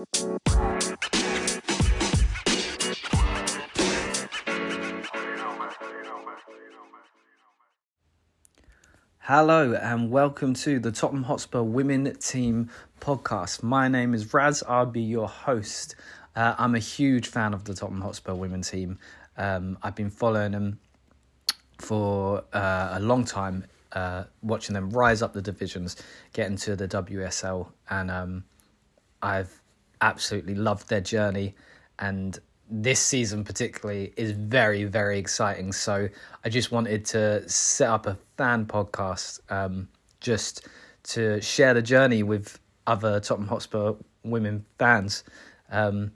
Hello 0.00 0.38
and 9.74 10.10
welcome 10.10 10.54
to 10.54 10.78
the 10.78 10.90
Tottenham 10.90 11.24
Hotspur 11.24 11.62
Women 11.62 12.16
Team 12.16 12.70
podcast. 12.98 13.62
My 13.62 13.88
name 13.88 14.14
is 14.14 14.32
Raz. 14.32 14.62
I'll 14.66 14.86
be 14.86 15.02
your 15.02 15.28
host. 15.28 15.96
Uh, 16.34 16.54
I'm 16.56 16.74
a 16.74 16.78
huge 16.78 17.26
fan 17.26 17.52
of 17.52 17.64
the 17.64 17.74
Tottenham 17.74 18.00
Hotspur 18.00 18.32
Women 18.32 18.62
Team. 18.62 18.98
Um, 19.36 19.76
I've 19.82 19.96
been 19.96 20.10
following 20.10 20.52
them 20.52 20.80
for 21.76 22.44
uh, 22.54 22.92
a 22.92 23.00
long 23.00 23.26
time, 23.26 23.66
uh, 23.92 24.24
watching 24.42 24.72
them 24.72 24.88
rise 24.88 25.20
up 25.20 25.34
the 25.34 25.42
divisions, 25.42 25.96
get 26.32 26.46
into 26.46 26.74
the 26.74 26.88
WSL, 26.88 27.70
and 27.90 28.10
um, 28.10 28.44
I've 29.20 29.60
absolutely 30.00 30.54
loved 30.54 30.88
their 30.88 31.00
journey. 31.00 31.54
And 31.98 32.38
this 32.70 33.00
season 33.00 33.42
particularly 33.42 34.12
is 34.16 34.30
very 34.30 34.84
very 34.84 35.18
exciting 35.18 35.72
so 35.72 36.08
i 36.44 36.48
just 36.48 36.70
wanted 36.70 37.04
to 37.04 37.46
set 37.48 37.88
up 37.88 38.06
a 38.06 38.16
fan 38.36 38.64
podcast 38.64 39.40
um, 39.50 39.88
just 40.20 40.68
to 41.02 41.40
share 41.40 41.74
the 41.74 41.82
journey 41.82 42.22
with 42.22 42.60
other 42.86 43.18
tottenham 43.18 43.48
hotspur 43.48 43.92
women 44.22 44.64
fans 44.78 45.24
um, 45.72 46.12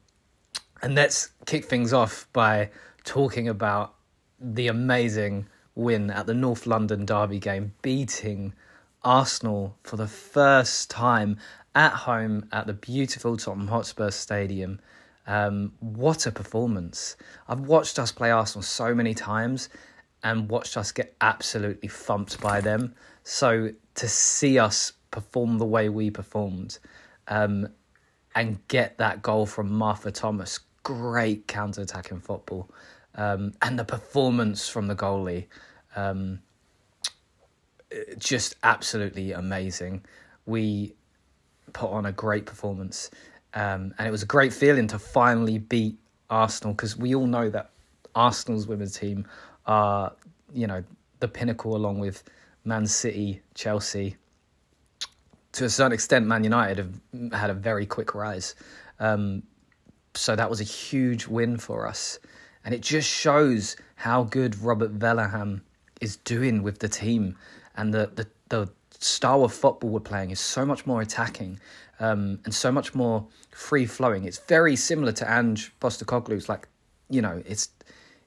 and 0.83 0.95
let's 0.95 1.31
kick 1.47 1.65
things 1.65 1.93
off 1.93 2.29
by 2.33 2.71
talking 3.03 3.49
about 3.49 3.95
the 4.39 4.69
amazing 4.69 5.47
win 5.75 6.09
at 6.11 6.27
the 6.27 6.35
north 6.35 6.67
london 6.67 7.05
derby 7.05 7.41
game 7.41 7.73
beating 7.83 8.53
arsenal 9.03 9.77
for 9.83 9.97
the 9.97 10.07
first 10.07 10.89
time 10.89 11.37
at 11.75 11.93
home 11.93 12.49
at 12.53 12.67
the 12.67 12.73
beautiful 12.73 13.37
tottenham 13.37 13.69
hotspur 13.69 14.11
stadium 14.11 14.79
um, 15.27 15.73
what 15.81 16.27
a 16.27 16.33
performance. 16.33 17.17
I've 17.49 17.61
watched 17.61 17.99
us 17.99 18.13
play 18.13 18.31
Arsenal 18.31 18.63
so 18.63 18.95
many 18.95 19.15
times 19.15 19.69
and 20.23 20.49
watched 20.49 20.77
us 20.77 20.93
get 20.93 21.15
absolutely 21.21 21.89
thumped 21.89 22.41
by 22.41 22.61
them. 22.61 22.95
So 23.23 23.71
to 23.95 24.09
see 24.09 24.59
us 24.59 24.93
perform 25.11 25.59
the 25.59 25.65
way 25.65 25.89
we 25.89 26.11
performed 26.11 26.79
um, 27.29 27.69
and 28.35 28.67
get 28.69 28.99
that 28.99 29.23
goal 29.23 29.47
from 29.47 29.71
Martha 29.73 30.11
Thomas, 30.11 30.61
great 30.83 31.47
counter 31.47 31.83
attacking 31.83 32.21
football. 32.21 32.71
Um, 33.15 33.53
and 33.63 33.79
the 33.79 33.85
performance 33.85 34.69
from 34.69 34.89
the 34.89 34.97
goalie, 34.97 35.47
um, 35.95 36.41
just 38.19 38.57
absolutely 38.63 39.33
amazing. 39.33 40.05
We 40.47 40.95
put 41.75 41.91
on 41.91 42.07
a 42.07 42.13
great 42.13 42.47
performance. 42.47 43.11
Um, 43.53 43.95
and 43.99 44.09
it 44.09 44.11
was 44.11 44.23
a 44.23 44.27
great 44.27 44.53
feeling 44.53 44.87
to 44.89 44.99
finally 44.99 45.59
beat 45.59 45.99
Arsenal 46.31 46.73
because 46.73 46.97
we 46.97 47.15
all 47.15 47.27
know 47.27 47.51
that 47.51 47.71
Arsenal's 48.15 48.67
women's 48.67 48.99
team 48.99 49.27
are, 49.67 50.13
you 50.53 50.67
know, 50.67 50.83
the 51.21 51.29
pinnacle 51.29 51.77
along 51.77 51.99
with 51.99 52.25
Man 52.65 52.87
City, 52.87 53.43
Chelsea. 53.55 54.17
To 55.53 55.67
a 55.67 55.71
certain 55.71 55.93
extent, 55.93 56.27
Man 56.27 56.43
United 56.43 56.79
have 56.79 57.33
had 57.33 57.51
a 57.51 57.55
very 57.55 57.87
quick 57.87 58.15
rise. 58.15 58.55
Um, 58.99 59.43
so 60.15 60.35
that 60.35 60.49
was 60.49 60.61
a 60.61 60.65
huge 60.65 61.27
win 61.27 61.59
for 61.59 61.87
us. 61.87 62.19
And 62.65 62.75
it 62.75 62.81
just 62.81 63.09
shows 63.09 63.77
how 63.97 64.25
good 64.25 64.59
Robert 64.61 64.99
Vilahamn 64.99 65.61
is 66.01 66.17
doing 66.17 66.63
with 66.63 66.79
the 66.79 66.89
team 66.89 67.37
and 67.77 67.93
the, 67.93 68.11
the, 68.15 68.27
the 68.49 68.71
style 69.05 69.45
of 69.45 69.53
football 69.53 69.91
we're 69.91 70.01
playing 70.01 70.31
is 70.31 70.41
so 70.41 70.65
much 70.65 70.87
more 70.87 71.03
attacking 71.03 71.61
um, 72.01 72.41
and 72.45 72.55
so 72.55 72.73
much 72.73 72.95
more 72.95 73.27
free 73.51 73.87
flowing. 73.87 74.25
It's 74.25 74.39
very 74.39 74.77
similar 74.77 75.13
to 75.13 75.31
Ange 75.31 75.73
Postecoglou's. 75.81 76.49
Like, 76.49 76.69
you 77.11 77.23
know, 77.23 77.43
it's 77.47 77.69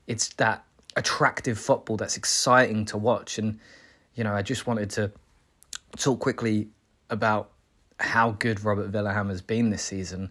it's 0.05 0.29
that 0.35 0.63
attractive 0.95 1.59
football 1.59 1.97
that's 1.97 2.17
exciting 2.17 2.85
to 2.85 2.97
watch. 2.97 3.37
And 3.37 3.59
you 4.15 4.23
know, 4.23 4.33
I 4.33 4.41
just 4.41 4.67
wanted 4.67 4.89
to 4.91 5.11
talk 5.97 6.19
quickly 6.19 6.67
about 7.09 7.51
how 7.99 8.31
good 8.31 8.63
Robert 8.63 8.91
Vilahamn 8.91 9.29
has 9.29 9.41
been 9.41 9.69
this 9.69 9.83
season 9.83 10.29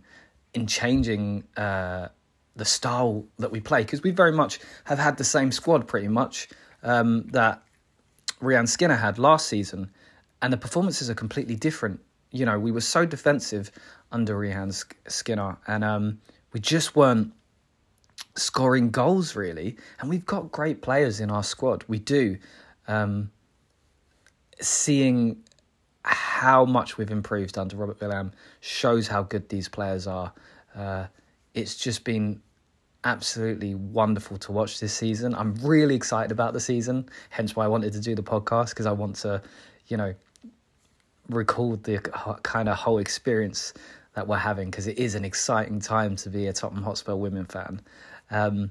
in 0.55 0.67
changing 0.67 1.45
uh, 1.57 2.09
the 2.55 2.65
style 2.65 3.25
that 3.39 3.51
we 3.51 3.61
play 3.61 3.83
because 3.83 4.03
we 4.03 4.11
very 4.11 4.33
much 4.33 4.61
have 4.85 4.99
had 4.99 5.17
the 5.17 5.25
same 5.25 5.51
squad 5.51 5.87
pretty 5.87 6.09
much 6.09 6.49
um, 6.83 7.27
that 7.33 7.63
Rehanne 8.41 8.69
Skinner 8.69 8.95
had 8.95 9.19
last 9.19 9.49
season 9.49 9.91
and 10.47 10.53
the 10.53 10.57
performances 10.57 11.11
are 11.11 11.15
completely 11.17 11.57
different. 11.57 11.99
You 12.31 12.47
know, 12.47 12.57
we 12.57 12.71
were 12.71 12.81
so 12.81 13.05
defensive 13.05 13.73
under 14.13 14.37
Rehanne 14.37 14.73
Skinner, 15.09 15.57
and 15.67 15.83
um, 15.83 16.21
we 16.53 16.61
just 16.61 16.95
weren't 16.95 17.33
scoring 18.37 18.93
goals 18.93 19.35
really. 19.35 19.77
And 19.99 20.09
we've 20.09 20.25
got 20.25 20.53
great 20.53 20.83
players 20.83 21.19
in 21.19 21.33
our 21.33 21.43
squad. 21.43 21.83
We 21.89 21.99
do. 21.99 22.39
Um, 22.87 23.33
seeing 24.61 25.43
how 26.05 26.65
much 26.65 26.97
we've 26.97 27.11
improved 27.11 27.59
under 27.59 27.77
Robert 27.77 27.99
Vilahamn 27.99 28.31
shows 28.61 29.09
how 29.09 29.25
good 29.25 29.49
these 29.49 29.69
players 29.69 30.07
are. 30.07 30.33
Uh, 30.77 31.07
it's 31.55 31.75
just 31.75 32.05
been 32.05 32.41
absolutely 33.03 33.75
wonderful 33.75 34.37
to 34.37 34.53
watch 34.53 34.79
this 34.79 34.93
season. 34.93 35.35
I'm 35.35 35.57
really 35.57 35.97
excited 35.97 36.31
about 36.31 36.53
the 36.53 36.61
season, 36.61 37.09
hence 37.31 37.57
why 37.57 37.65
I 37.65 37.69
wanted 37.69 37.95
to 37.95 38.01
do 38.01 38.15
the 38.15 38.23
podcast 38.23 38.69
because 38.69 38.87
I 38.87 38.93
want 38.93 39.17
to, 39.17 39.43
you 39.89 39.97
know, 39.97 40.15
record 41.29 41.85
the 41.85 41.99
kind 42.43 42.69
of 42.69 42.77
whole 42.77 42.99
experience 42.99 43.75
that 44.15 44.27
we're 44.27 44.39
having 44.39 44.71
because 44.71 44.87
it 44.87 44.99
is 44.99 45.15
an 45.15 45.25
exciting 45.25 45.81
time 45.81 46.17
to 46.17 46.31
be 46.31 46.47
a 46.47 46.53
Tottenham 46.53 46.85
Hotspur 46.85 47.15
women 47.15 47.45
fan. 47.45 47.81
Um, 48.31 48.71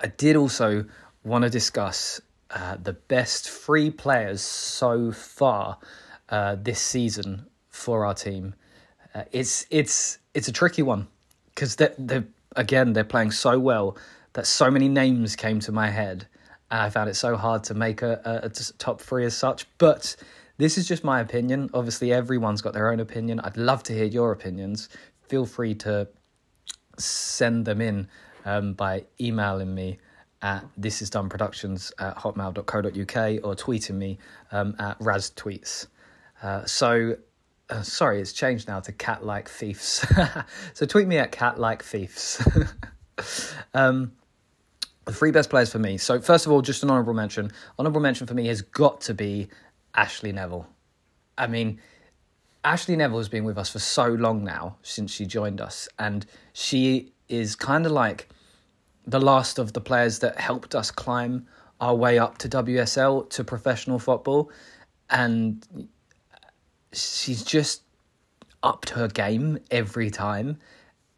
I 0.00 0.08
did 0.08 0.36
also 0.36 0.84
want 1.24 1.44
to 1.44 1.50
discuss 1.50 2.20
uh, 2.50 2.76
the 2.82 2.94
best 2.94 3.48
three 3.48 3.90
players 3.90 4.40
so 4.40 5.12
far 5.12 5.78
uh, 6.28 6.56
this 6.60 6.80
season 6.80 7.46
for 7.68 8.04
our 8.04 8.14
team. 8.14 8.54
Uh, 9.14 9.24
it's 9.32 9.66
it's 9.70 10.18
it's 10.34 10.48
a 10.48 10.52
tricky 10.52 10.82
one 10.82 11.06
because 11.54 11.76
they 11.76 11.88
they 11.98 12.22
again 12.56 12.92
they're 12.92 13.04
playing 13.04 13.30
so 13.30 13.58
well 13.58 13.96
that 14.32 14.46
so 14.46 14.70
many 14.70 14.88
names 14.88 15.36
came 15.36 15.60
to 15.60 15.72
my 15.72 15.90
head, 15.90 16.26
I 16.70 16.90
found 16.90 17.10
it 17.10 17.14
so 17.14 17.36
hard 17.36 17.64
to 17.64 17.74
make 17.74 18.02
a, 18.02 18.20
a, 18.24 18.46
a 18.46 18.50
top 18.78 19.00
three 19.00 19.24
as 19.24 19.36
such. 19.36 19.66
But 19.78 20.14
this 20.60 20.76
is 20.76 20.86
just 20.86 21.02
my 21.02 21.20
opinion. 21.20 21.70
Obviously, 21.72 22.12
everyone's 22.12 22.60
got 22.60 22.74
their 22.74 22.92
own 22.92 23.00
opinion. 23.00 23.40
I'd 23.40 23.56
love 23.56 23.82
to 23.84 23.94
hear 23.94 24.04
your 24.04 24.30
opinions. 24.30 24.90
Feel 25.26 25.46
free 25.46 25.74
to 25.76 26.06
send 26.98 27.64
them 27.64 27.80
in 27.80 28.06
um, 28.44 28.74
by 28.74 29.06
emailing 29.18 29.74
me 29.74 29.98
at 30.42 30.62
thisisdoneproductions 30.78 31.92
at 31.98 32.14
hotmail.co.uk 32.16 33.44
or 33.44 33.56
tweeting 33.56 33.94
me 33.94 34.18
um, 34.52 34.76
at 34.78 34.98
raztweets. 34.98 35.86
Uh, 36.42 36.66
so, 36.66 37.16
uh, 37.70 37.80
sorry, 37.80 38.20
it's 38.20 38.34
changed 38.34 38.68
now 38.68 38.80
to 38.80 38.92
cat 38.92 39.24
like 39.24 39.48
thieves. 39.48 40.06
so 40.74 40.84
tweet 40.84 41.08
me 41.08 41.16
at 41.16 41.32
cat 41.32 41.58
like 41.58 41.82
thieves. 41.82 42.46
um, 43.74 44.12
the 45.06 45.12
three 45.12 45.30
best 45.30 45.48
players 45.48 45.72
for 45.72 45.78
me. 45.78 45.96
So, 45.96 46.20
first 46.20 46.44
of 46.44 46.52
all, 46.52 46.60
just 46.60 46.82
an 46.82 46.90
honourable 46.90 47.14
mention. 47.14 47.50
Honourable 47.78 48.02
mention 48.02 48.26
for 48.26 48.34
me 48.34 48.46
has 48.48 48.60
got 48.60 49.00
to 49.02 49.14
be 49.14 49.48
Ashley 49.94 50.32
Neville. 50.32 50.66
I 51.36 51.46
mean, 51.46 51.80
Ashley 52.64 52.96
Neville 52.96 53.18
has 53.18 53.28
been 53.28 53.44
with 53.44 53.56
us 53.56 53.70
for 53.70 53.78
so 53.78 54.06
long 54.08 54.44
now 54.44 54.76
since 54.82 55.12
she 55.12 55.26
joined 55.26 55.60
us, 55.60 55.88
and 55.98 56.26
she 56.52 57.12
is 57.28 57.56
kind 57.56 57.86
of 57.86 57.92
like 57.92 58.28
the 59.06 59.20
last 59.20 59.58
of 59.58 59.72
the 59.72 59.80
players 59.80 60.18
that 60.18 60.38
helped 60.38 60.74
us 60.74 60.90
climb 60.90 61.46
our 61.80 61.94
way 61.94 62.18
up 62.18 62.36
to 62.38 62.48
WSL 62.48 63.28
to 63.30 63.44
professional 63.44 63.98
football, 63.98 64.50
and 65.08 65.66
she's 66.92 67.42
just 67.42 67.82
upped 68.62 68.90
her 68.90 69.08
game 69.08 69.58
every 69.70 70.10
time. 70.10 70.58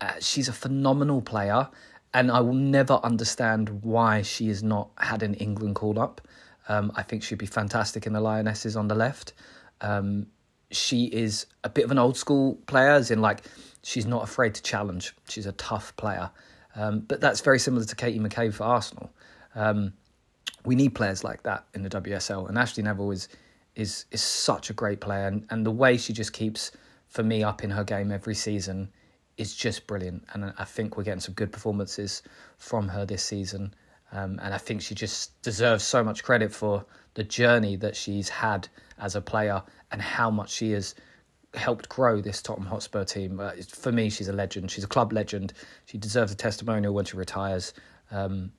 Uh, 0.01 0.13
she's 0.21 0.49
a 0.49 0.53
phenomenal 0.53 1.21
player, 1.21 1.69
and 2.15 2.31
I 2.31 2.41
will 2.41 2.55
never 2.55 3.01
understand 3.03 3.83
why 3.83 4.23
she 4.23 4.49
has 4.49 4.63
not 4.63 4.91
had 4.99 5.23
an 5.23 5.35
England 5.35 5.75
call 5.75 5.99
up. 5.99 6.21
Um, 6.69 6.93
I 6.95 7.03
think 7.03 7.23
she'd 7.23 7.39
be 7.39 7.47
fantastic 7.47 8.07
in 8.07 8.13
the 8.13 8.21
Lionesses 8.21 8.77
on 8.77 8.89
the 8.89 8.95
left. 8.95 9.33
Um, 9.81 10.27
she 10.71 11.07
is 11.07 11.47
a 11.65 11.69
bit 11.69 11.85
of 11.85 11.91
an 11.91 11.99
old 11.99 12.17
school 12.17 12.59
player, 12.67 12.91
as 12.91 13.11
in 13.11 13.21
like 13.21 13.45
she's 13.83 14.07
not 14.07 14.23
afraid 14.23 14.55
to 14.55 14.63
challenge. 14.63 15.15
She's 15.29 15.47
a 15.47 15.53
tough 15.53 15.95
player, 15.97 16.31
um, 16.77 17.01
but 17.01 17.21
that's 17.21 17.41
very 17.41 17.59
similar 17.59 17.85
to 17.85 17.97
Katie 17.97 18.19
McCabe 18.19 18.55
for 18.55 18.65
Arsenal. 18.65 19.11
Um, 19.55 19.93
we 20.65 20.75
need 20.75 20.95
players 20.95 21.25
like 21.25 21.43
that 21.43 21.65
in 21.75 21.83
the 21.83 21.91
WSL, 21.91 22.49
and 22.49 22.59
Ashley 22.59 22.83
Neville 22.83 23.11
is 23.11 23.29
is 23.75 24.07
is 24.11 24.23
such 24.23 24.71
a 24.71 24.73
great 24.73 25.01
player, 25.01 25.27
and, 25.27 25.47
and 25.51 25.67
the 25.67 25.71
way 25.71 25.97
she 25.97 26.13
just 26.13 26.33
keeps 26.33 26.73
for 27.09 27.23
me 27.23 27.43
up 27.43 27.63
in 27.63 27.71
her 27.71 27.85
game 27.85 28.11
every 28.11 28.35
season 28.35 28.91
is 29.37 29.55
just 29.55 29.87
brilliant. 29.87 30.25
And 30.33 30.53
I 30.59 30.65
think 30.65 30.97
we're 30.97 31.03
getting 31.03 31.21
some 31.21 31.35
good 31.35 31.53
performances 31.53 32.23
from 32.57 32.89
her 32.89 33.05
this 33.05 33.23
season. 33.23 33.75
Um, 34.13 34.39
and 34.43 34.53
I 34.53 34.59
think 34.59 34.83
she 34.83 34.95
just 34.95 35.41
deserves 35.43 35.85
so 35.85 36.05
much 36.05 36.23
credit 36.23 36.53
for 36.53 36.85
the 37.15 37.25
journey 37.25 37.77
that 37.77 37.97
she's 37.97 38.29
had 38.29 38.69
as 38.99 39.17
a 39.17 39.21
player 39.21 39.63
and 39.91 40.01
how 40.01 40.31
much 40.31 40.51
she 40.51 40.73
has 40.73 40.95
helped 41.55 41.89
grow 41.89 42.21
this 42.21 42.43
Tottenham 42.43 42.69
Hotspur 42.69 43.05
team. 43.05 43.41
Uh, 43.41 43.53
for 43.69 43.91
me, 43.91 44.11
she's 44.11 44.29
a 44.29 44.33
legend. 44.33 44.71
She's 44.71 44.85
a 44.85 44.89
club 44.89 45.13
legend. 45.13 45.55
She 45.87 45.99
deserves 45.99 46.33
a 46.33 46.37
testimonial 46.37 46.95
when 46.95 47.05
she 47.05 47.17
retires. 47.17 47.73
Um, 48.11 48.53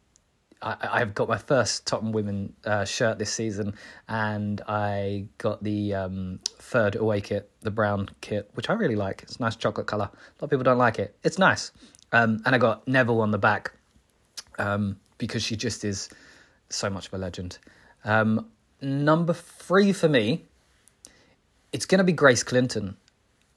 I, 0.66 1.00
have 1.00 1.14
got 1.14 1.28
my 1.28 1.38
first 1.38 1.86
Tottenham 1.86 2.14
Women 2.14 2.54
uh, 2.64 2.86
shirt 2.86 3.20
this 3.20 3.34
season, 3.34 3.76
and 4.08 4.62
I 4.66 5.26
got 5.38 5.62
the 5.62 5.94
um, 5.94 6.40
third 6.46 6.96
away 6.96 7.20
kit, 7.20 7.52
the 7.62 7.72
brown 7.72 8.10
kit, 8.22 8.50
which 8.54 8.70
I 8.70 8.74
really 8.74 8.96
like. 8.96 9.24
It's 9.24 9.36
a 9.36 9.42
nice 9.42 9.58
chocolate 9.58 9.88
colour. 9.88 10.06
A 10.06 10.16
lot 10.40 10.44
of 10.44 10.50
people 10.50 10.64
don't 10.64 10.78
like 10.78 11.00
it. 11.00 11.18
It's 11.22 11.38
nice. 11.38 11.74
Um, 12.14 12.42
and 12.46 12.56
I 12.56 12.60
got 12.60 12.88
Neville 12.88 13.20
on 13.20 13.32
the 13.32 13.38
back 13.38 13.74
um, 14.58 14.98
because 15.24 15.42
she 15.42 15.56
just 15.56 15.86
is 15.86 16.10
so 16.68 16.90
much 16.90 17.08
of 17.08 17.14
a 17.14 17.18
legend. 17.18 17.58
Um, 18.04 18.50
number 18.82 19.32
three 19.32 19.94
for 19.94 20.10
me, 20.10 20.44
it's 21.72 21.86
going 21.86 22.00
to 22.00 22.04
be 22.04 22.12
Grace 22.12 22.44
Clinton. 22.44 22.98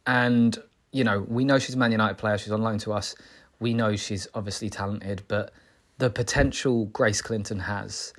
And, 0.07 0.57
you 0.93 1.03
know, 1.03 1.27
we 1.27 1.45
know 1.45 1.59
she's 1.59 1.75
a 1.75 1.79
Man 1.79 1.91
United 1.91 2.19
player. 2.19 2.39
She's 2.39 2.53
on 2.53 2.63
loan 2.63 2.79
to 2.79 2.93
us. 2.93 3.17
We 3.59 3.75
know 3.75 3.97
she's 3.97 4.29
obviously 4.33 4.71
talented, 4.71 5.25
but 5.27 5.51
the 5.99 6.09
potential 6.09 6.85
Grace 6.85 7.21
Clinton 7.21 7.59
has, 7.59 8.12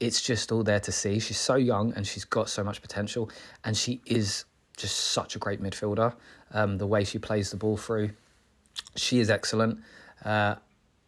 it's 0.00 0.20
just 0.20 0.50
all 0.50 0.64
there 0.64 0.80
to 0.80 0.90
see. 0.90 1.20
She's 1.20 1.38
so 1.38 1.54
young 1.54 1.92
and 1.94 2.04
she's 2.04 2.24
got 2.24 2.48
so 2.48 2.64
much 2.64 2.82
potential, 2.82 3.30
and 3.62 3.76
she 3.76 4.00
is 4.06 4.44
just 4.76 4.98
such 4.98 5.36
a 5.36 5.38
great 5.38 5.62
midfielder. 5.62 6.16
Um, 6.52 6.78
the 6.78 6.86
way 6.88 7.04
she 7.04 7.20
plays 7.20 7.52
the 7.52 7.56
ball 7.56 7.76
through, 7.76 8.10
she 8.96 9.20
is 9.20 9.30
excellent. 9.30 9.78
Uh, 10.24 10.56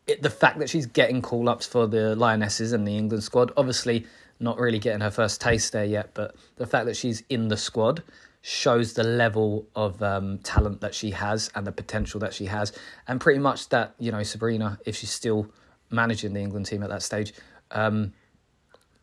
it, 0.06 0.22
the 0.22 0.30
fact 0.30 0.58
that 0.58 0.68
she's 0.68 0.86
getting 0.86 1.22
call 1.22 1.48
ups 1.48 1.66
for 1.66 1.86
the 1.86 2.14
Lionesses 2.16 2.72
and 2.72 2.86
the 2.86 2.96
England 2.96 3.24
squad, 3.24 3.52
obviously 3.56 4.06
not 4.40 4.58
really 4.58 4.78
getting 4.78 5.00
her 5.00 5.10
first 5.10 5.40
taste 5.40 5.72
there 5.72 5.84
yet, 5.84 6.10
but 6.14 6.34
the 6.56 6.66
fact 6.66 6.86
that 6.86 6.96
she's 6.96 7.22
in 7.28 7.48
the 7.48 7.56
squad 7.56 8.02
shows 8.42 8.92
the 8.92 9.04
level 9.04 9.66
of 9.74 10.02
um, 10.02 10.38
talent 10.38 10.80
that 10.82 10.94
she 10.94 11.10
has 11.12 11.50
and 11.54 11.66
the 11.66 11.72
potential 11.72 12.20
that 12.20 12.34
she 12.34 12.46
has, 12.46 12.72
and 13.08 13.20
pretty 13.20 13.38
much 13.38 13.68
that 13.70 13.94
you 13.98 14.12
know 14.12 14.22
Sabrina, 14.22 14.78
if 14.84 14.96
she's 14.96 15.10
still 15.10 15.46
managing 15.90 16.34
the 16.34 16.40
England 16.40 16.66
team 16.66 16.82
at 16.82 16.90
that 16.90 17.02
stage, 17.02 17.32
um, 17.70 18.12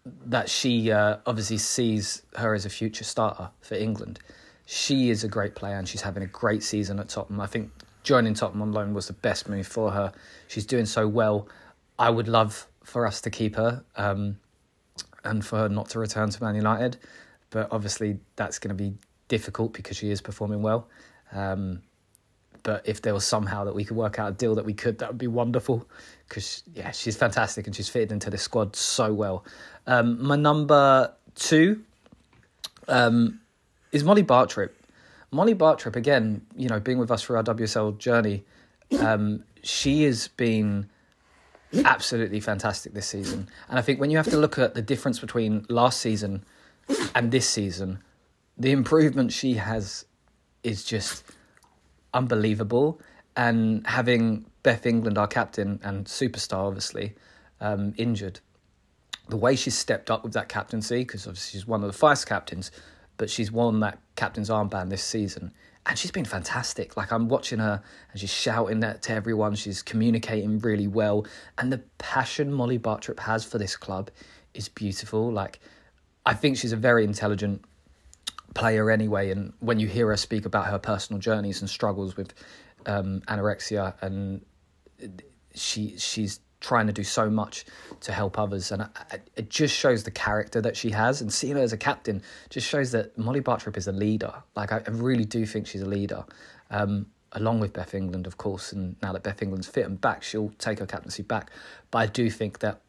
that 0.05 0.49
she 0.49 0.91
uh, 0.91 1.17
obviously 1.25 1.57
sees 1.57 2.21
her 2.35 2.53
as 2.53 2.65
a 2.65 2.69
future 2.69 3.03
starter 3.03 3.49
for 3.61 3.75
England. 3.75 4.19
She 4.65 5.09
is 5.09 5.23
a 5.23 5.27
great 5.27 5.55
player 5.55 5.75
and 5.75 5.87
she's 5.87 6.01
having 6.01 6.23
a 6.23 6.27
great 6.27 6.63
season 6.63 6.99
at 6.99 7.09
Tottenham. 7.09 7.41
I 7.41 7.47
think 7.47 7.71
joining 8.03 8.33
Tottenham 8.33 8.61
on 8.61 8.71
loan 8.71 8.93
was 8.93 9.07
the 9.07 9.13
best 9.13 9.47
move 9.47 9.67
for 9.67 9.91
her. 9.91 10.11
She's 10.47 10.65
doing 10.65 10.85
so 10.85 11.07
well. 11.07 11.47
I 11.99 12.09
would 12.09 12.27
love 12.27 12.67
for 12.83 13.05
us 13.05 13.21
to 13.21 13.29
keep 13.29 13.55
her 13.55 13.83
um, 13.95 14.37
and 15.23 15.45
for 15.45 15.57
her 15.59 15.69
not 15.69 15.89
to 15.89 15.99
return 15.99 16.29
to 16.29 16.43
Man 16.43 16.55
United, 16.55 16.97
but 17.49 17.67
obviously 17.71 18.19
that's 18.35 18.59
going 18.59 18.75
to 18.75 18.83
be 18.83 18.93
difficult 19.27 19.73
because 19.73 19.97
she 19.97 20.09
is 20.09 20.21
performing 20.21 20.61
well. 20.61 20.87
Um, 21.31 21.81
but 22.63 22.87
if 22.87 23.01
there 23.01 23.13
was 23.13 23.25
somehow 23.25 23.63
that 23.63 23.73
we 23.73 23.83
could 23.83 23.97
work 23.97 24.19
out 24.19 24.29
a 24.29 24.33
deal 24.33 24.55
that 24.55 24.65
we 24.65 24.73
could, 24.73 24.99
that 24.99 25.09
would 25.09 25.17
be 25.17 25.27
wonderful. 25.27 25.87
Because 26.27 26.63
yeah, 26.73 26.91
she's 26.91 27.17
fantastic 27.17 27.65
and 27.65 27.75
she's 27.75 27.89
fitted 27.89 28.11
into 28.11 28.29
the 28.29 28.37
squad 28.37 28.75
so 28.75 29.13
well. 29.13 29.45
Um, 29.87 30.23
my 30.23 30.35
number 30.35 31.13
two 31.35 31.83
um, 32.87 33.39
is 33.91 34.03
Molly 34.03 34.23
Bartrip. 34.23 34.71
Molly 35.31 35.55
Bartrip 35.55 35.95
again, 35.95 36.45
you 36.55 36.67
know, 36.67 36.79
being 36.79 36.97
with 36.97 37.09
us 37.09 37.21
for 37.21 37.37
our 37.37 37.43
WSL 37.43 37.97
journey, 37.97 38.43
um, 38.99 39.43
she 39.63 40.03
has 40.03 40.27
been 40.27 40.89
absolutely 41.85 42.41
fantastic 42.41 42.93
this 42.93 43.07
season. 43.07 43.47
And 43.69 43.79
I 43.79 43.81
think 43.81 43.99
when 43.99 44.11
you 44.11 44.17
have 44.17 44.29
to 44.29 44.37
look 44.37 44.59
at 44.59 44.73
the 44.73 44.81
difference 44.81 45.19
between 45.19 45.65
last 45.69 46.01
season 46.01 46.43
and 47.15 47.31
this 47.31 47.47
season, 47.47 47.99
the 48.57 48.71
improvement 48.71 49.31
she 49.31 49.53
has 49.53 50.05
is 50.63 50.83
just 50.83 51.23
unbelievable. 52.13 52.99
And 53.37 53.87
having 53.87 54.45
Beth 54.63 54.85
England, 54.85 55.17
our 55.17 55.27
captain 55.27 55.79
and 55.81 56.05
superstar, 56.05 56.67
obviously, 56.67 57.15
um, 57.61 57.93
injured, 57.95 58.41
the 59.29 59.37
way 59.37 59.55
she's 59.55 59.77
stepped 59.77 60.11
up 60.11 60.23
with 60.23 60.33
that 60.33 60.49
captaincy, 60.49 60.99
because 60.99 61.25
obviously 61.25 61.57
she's 61.57 61.67
one 61.67 61.83
of 61.83 61.91
the 61.91 61.97
vice 61.97 62.25
captains, 62.25 62.69
but 63.21 63.29
she's 63.29 63.51
won 63.51 63.81
that 63.81 63.99
captain's 64.15 64.49
armband 64.49 64.89
this 64.89 65.03
season. 65.03 65.53
And 65.85 65.95
she's 65.95 66.09
been 66.09 66.25
fantastic. 66.25 66.97
Like 66.97 67.11
I'm 67.11 67.27
watching 67.27 67.59
her 67.59 67.83
and 68.11 68.19
she's 68.19 68.33
shouting 68.33 68.79
that 68.79 69.03
to 69.03 69.13
everyone. 69.13 69.53
She's 69.53 69.83
communicating 69.83 70.57
really 70.57 70.87
well. 70.87 71.27
And 71.59 71.71
the 71.71 71.83
passion 71.99 72.51
Molly 72.51 72.79
Bartrip 72.79 73.19
has 73.19 73.45
for 73.45 73.59
this 73.59 73.75
club 73.75 74.09
is 74.55 74.69
beautiful. 74.69 75.31
Like 75.31 75.59
I 76.25 76.33
think 76.33 76.57
she's 76.57 76.71
a 76.71 76.77
very 76.77 77.03
intelligent 77.03 77.63
player 78.55 78.89
anyway. 78.89 79.29
And 79.29 79.53
when 79.59 79.79
you 79.79 79.85
hear 79.85 80.07
her 80.07 80.17
speak 80.17 80.47
about 80.47 80.65
her 80.65 80.79
personal 80.79 81.19
journeys 81.19 81.61
and 81.61 81.69
struggles 81.69 82.17
with 82.17 82.33
um, 82.87 83.21
anorexia, 83.27 83.93
and 84.01 84.43
she 85.53 85.95
she's 85.99 86.39
trying 86.61 86.87
to 86.87 86.93
do 86.93 87.03
so 87.03 87.29
much 87.29 87.65
to 88.01 88.11
help 88.11 88.39
others, 88.39 88.71
and 88.71 88.87
it 89.35 89.49
just 89.49 89.75
shows 89.75 90.03
the 90.03 90.11
character 90.11 90.61
that 90.61 90.77
she 90.77 90.91
has. 90.91 91.21
And 91.21 91.31
seeing 91.31 91.55
her 91.55 91.61
as 91.61 91.73
a 91.73 91.77
captain 91.77 92.21
just 92.49 92.67
shows 92.67 92.91
that 92.91 93.17
Molly 93.17 93.41
Bartrip 93.41 93.75
is 93.77 93.87
a 93.87 93.91
leader. 93.91 94.33
Like 94.55 94.71
I, 94.71 94.81
really 94.89 95.25
do 95.25 95.45
think 95.45 95.67
she's 95.67 95.81
a 95.81 95.89
leader. 95.89 96.23
Um, 96.69 97.07
along 97.33 97.59
with 97.59 97.73
Beth 97.73 97.93
England, 97.93 98.27
of 98.27 98.37
course, 98.37 98.71
and 98.71 98.95
now 99.01 99.13
that 99.13 99.23
Beth 99.23 99.41
England's 99.41 99.67
fit 99.67 99.85
and 99.85 99.99
back, 99.99 100.23
she'll 100.23 100.53
take 100.57 100.79
her 100.79 100.85
captaincy 100.85 101.23
back. 101.23 101.51
But 101.89 101.99
I 101.99 102.05
do 102.07 102.29
think 102.29 102.59
that 102.59 102.81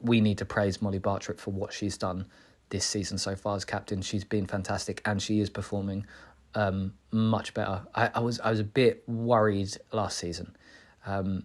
we 0.00 0.20
need 0.20 0.38
to 0.38 0.44
praise 0.44 0.80
Molly 0.80 1.00
Bartrip 1.00 1.38
for 1.38 1.50
what 1.50 1.72
she's 1.72 1.98
done 1.98 2.26
this 2.70 2.84
season 2.84 3.18
so 3.18 3.34
far 3.34 3.56
as 3.56 3.64
captain. 3.64 4.02
She's 4.02 4.24
been 4.24 4.46
fantastic 4.46 5.02
and 5.04 5.20
she 5.20 5.40
is 5.40 5.50
performing 5.50 6.06
um, 6.54 6.94
much 7.10 7.54
better. 7.54 7.82
I, 7.94 8.10
I, 8.14 8.20
was 8.20 8.40
I 8.40 8.50
was 8.50 8.60
a 8.60 8.64
bit 8.64 9.02
worried 9.08 9.76
last 9.92 10.18
season, 10.18 10.56
um, 11.06 11.44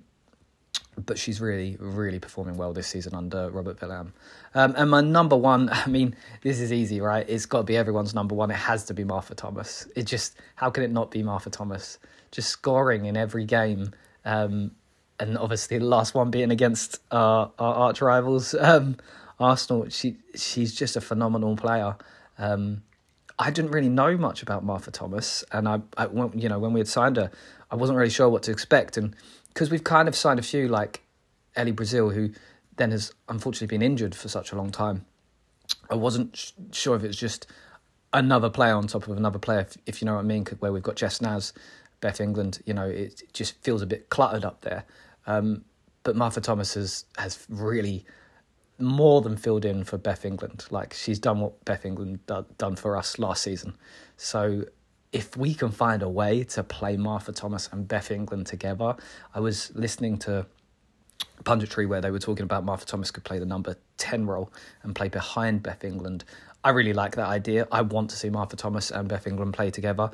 but 0.97 1.17
she's 1.17 1.41
really 1.41 1.77
really 1.79 2.19
performing 2.19 2.55
well 2.55 2.73
this 2.73 2.87
season 2.87 3.15
under 3.15 3.49
Robert 3.49 3.79
Vilahamn. 3.79 4.11
Um, 4.55 4.73
and 4.77 4.89
my 4.89 5.01
number 5.01 5.35
one, 5.35 5.69
I 5.71 5.87
mean, 5.87 6.15
this 6.41 6.59
is 6.59 6.71
easy, 6.71 7.01
right? 7.01 7.25
It's 7.27 7.45
got 7.45 7.59
to 7.59 7.63
be 7.63 7.77
everyone's 7.77 8.13
number 8.13 8.35
one. 8.35 8.51
It 8.51 8.55
has 8.55 8.85
to 8.85 8.93
be 8.93 9.03
Martha 9.03 9.35
Thomas. 9.35 9.87
It 9.95 10.03
just 10.03 10.35
how 10.55 10.69
can 10.69 10.83
it 10.83 10.91
not 10.91 11.11
be 11.11 11.23
Martha 11.23 11.49
Thomas? 11.49 11.99
Just 12.31 12.49
scoring 12.49 13.05
in 13.05 13.17
every 13.17 13.45
game. 13.45 13.91
Um, 14.25 14.71
and 15.19 15.37
obviously 15.37 15.77
the 15.77 15.85
last 15.85 16.15
one 16.15 16.31
being 16.31 16.51
against 16.51 16.99
our, 17.11 17.51
our 17.59 17.75
arch 17.75 18.01
rivals. 18.01 18.55
Um, 18.63 18.97
Arsenal, 19.39 19.89
she 19.89 20.17
she's 20.35 20.73
just 20.73 20.95
a 20.95 21.01
phenomenal 21.01 21.55
player. 21.55 21.97
Um, 22.37 22.83
I 23.37 23.51
didn't 23.51 23.71
really 23.71 23.89
know 23.89 24.15
much 24.15 24.41
about 24.41 24.63
Martha 24.63 24.91
Thomas, 24.91 25.43
and 25.51 25.67
I, 25.67 25.81
I 25.97 26.07
you 26.35 26.47
know, 26.47 26.59
when 26.59 26.71
we 26.71 26.79
had 26.79 26.87
signed 26.87 27.17
her, 27.17 27.31
I 27.71 27.75
wasn't 27.75 27.97
really 27.97 28.11
sure 28.11 28.29
what 28.29 28.43
to 28.43 28.51
expect, 28.51 28.95
and 28.95 29.15
because 29.53 29.69
we've 29.69 29.83
kind 29.83 30.07
of 30.07 30.15
signed 30.15 30.39
a 30.39 30.43
few 30.43 30.67
like 30.67 31.01
Ellie 31.55 31.71
Brazil, 31.71 32.09
who 32.09 32.31
then 32.77 32.91
has 32.91 33.13
unfortunately 33.29 33.67
been 33.67 33.81
injured 33.81 34.15
for 34.15 34.27
such 34.27 34.51
a 34.51 34.55
long 34.55 34.71
time. 34.71 35.05
I 35.89 35.95
wasn't 35.95 36.35
sh- 36.35 36.51
sure 36.71 36.95
if 36.95 37.03
it 37.03 37.07
was 37.07 37.17
just 37.17 37.47
another 38.11 38.49
player 38.49 38.75
on 38.75 38.87
top 38.87 39.07
of 39.07 39.17
another 39.17 39.39
player, 39.39 39.59
if, 39.59 39.77
if 39.85 40.01
you 40.01 40.05
know 40.05 40.15
what 40.15 40.21
I 40.21 40.23
mean. 40.23 40.45
Where 40.59 40.71
we've 40.71 40.83
got 40.83 40.95
Jess 40.95 41.21
Naz, 41.21 41.53
Beth 42.01 42.19
England, 42.19 42.61
you 42.65 42.73
know, 42.73 42.87
it 42.87 43.21
just 43.33 43.61
feels 43.63 43.81
a 43.81 43.85
bit 43.85 44.09
cluttered 44.09 44.45
up 44.45 44.61
there. 44.61 44.85
Um, 45.27 45.65
but 46.03 46.15
Martha 46.15 46.41
Thomas 46.41 46.73
has 46.73 47.05
has 47.17 47.45
really 47.49 48.05
more 48.79 49.21
than 49.21 49.37
filled 49.37 49.65
in 49.65 49.83
for 49.83 49.97
Beth 49.97 50.25
England. 50.25 50.65
Like 50.69 50.93
she's 50.93 51.19
done 51.19 51.39
what 51.39 51.63
Beth 51.65 51.85
England 51.85 52.25
do, 52.25 52.45
done 52.57 52.75
for 52.75 52.97
us 52.97 53.19
last 53.19 53.43
season. 53.43 53.75
So 54.17 54.65
if 55.13 55.37
we 55.37 55.53
can 55.53 55.69
find 55.69 56.01
a 56.01 56.09
way 56.09 56.43
to 56.43 56.63
play 56.63 56.97
Martha 56.97 57.31
Thomas 57.31 57.69
and 57.71 57.87
Beth 57.87 58.11
England 58.11 58.47
together, 58.47 58.95
I 59.33 59.39
was 59.39 59.71
listening 59.75 60.17
to 60.19 60.47
punditry 61.43 61.87
where 61.87 62.01
they 62.01 62.09
were 62.09 62.19
talking 62.19 62.43
about 62.43 62.65
Martha 62.65 62.85
Thomas 62.85 63.11
could 63.11 63.23
play 63.23 63.37
the 63.37 63.45
number 63.45 63.77
10 63.97 64.25
role 64.25 64.51
and 64.81 64.95
play 64.95 65.09
behind 65.09 65.61
Beth 65.61 65.83
England. 65.83 66.23
I 66.63 66.71
really 66.71 66.93
like 66.93 67.15
that 67.15 67.27
idea. 67.27 67.67
I 67.71 67.81
want 67.81 68.09
to 68.09 68.15
see 68.15 68.29
Martha 68.29 68.55
Thomas 68.55 68.89
and 68.89 69.07
Beth 69.07 69.27
England 69.27 69.53
play 69.53 69.69
together. 69.69 70.09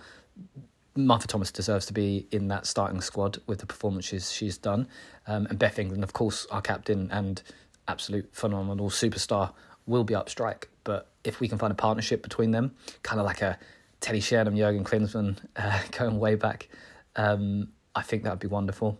Martha 0.95 1.27
Thomas 1.27 1.51
deserves 1.51 1.85
to 1.85 1.93
be 1.93 2.27
in 2.31 2.49
that 2.49 2.65
starting 2.65 2.99
squad 2.99 3.37
with 3.47 3.59
the 3.59 3.65
performances 3.65 4.31
she's 4.31 4.57
done. 4.57 4.87
Um, 5.27 5.45
and 5.45 5.57
Beth 5.57 5.79
England, 5.79 6.03
of 6.03 6.11
course, 6.11 6.45
our 6.51 6.61
captain 6.61 7.09
and 7.11 7.41
absolute 7.87 8.27
phenomenal 8.33 8.89
superstar, 8.89 9.53
will 9.85 10.03
be 10.03 10.13
up 10.13 10.29
strike. 10.29 10.67
But 10.83 11.07
if 11.23 11.39
we 11.39 11.47
can 11.47 11.57
find 11.57 11.71
a 11.71 11.75
partnership 11.75 12.21
between 12.21 12.51
them, 12.51 12.75
kind 13.03 13.19
of 13.19 13.25
like 13.25 13.41
a 13.41 13.57
Teddy 14.01 14.19
Sheringham, 14.19 14.55
Jurgen 14.55 14.83
Klinsmann 14.83 15.37
uh, 15.55 15.79
going 15.91 16.19
way 16.19 16.35
back, 16.35 16.69
um, 17.15 17.69
I 17.95 18.01
think 18.01 18.23
that 18.23 18.31
would 18.31 18.39
be 18.39 18.47
wonderful. 18.47 18.97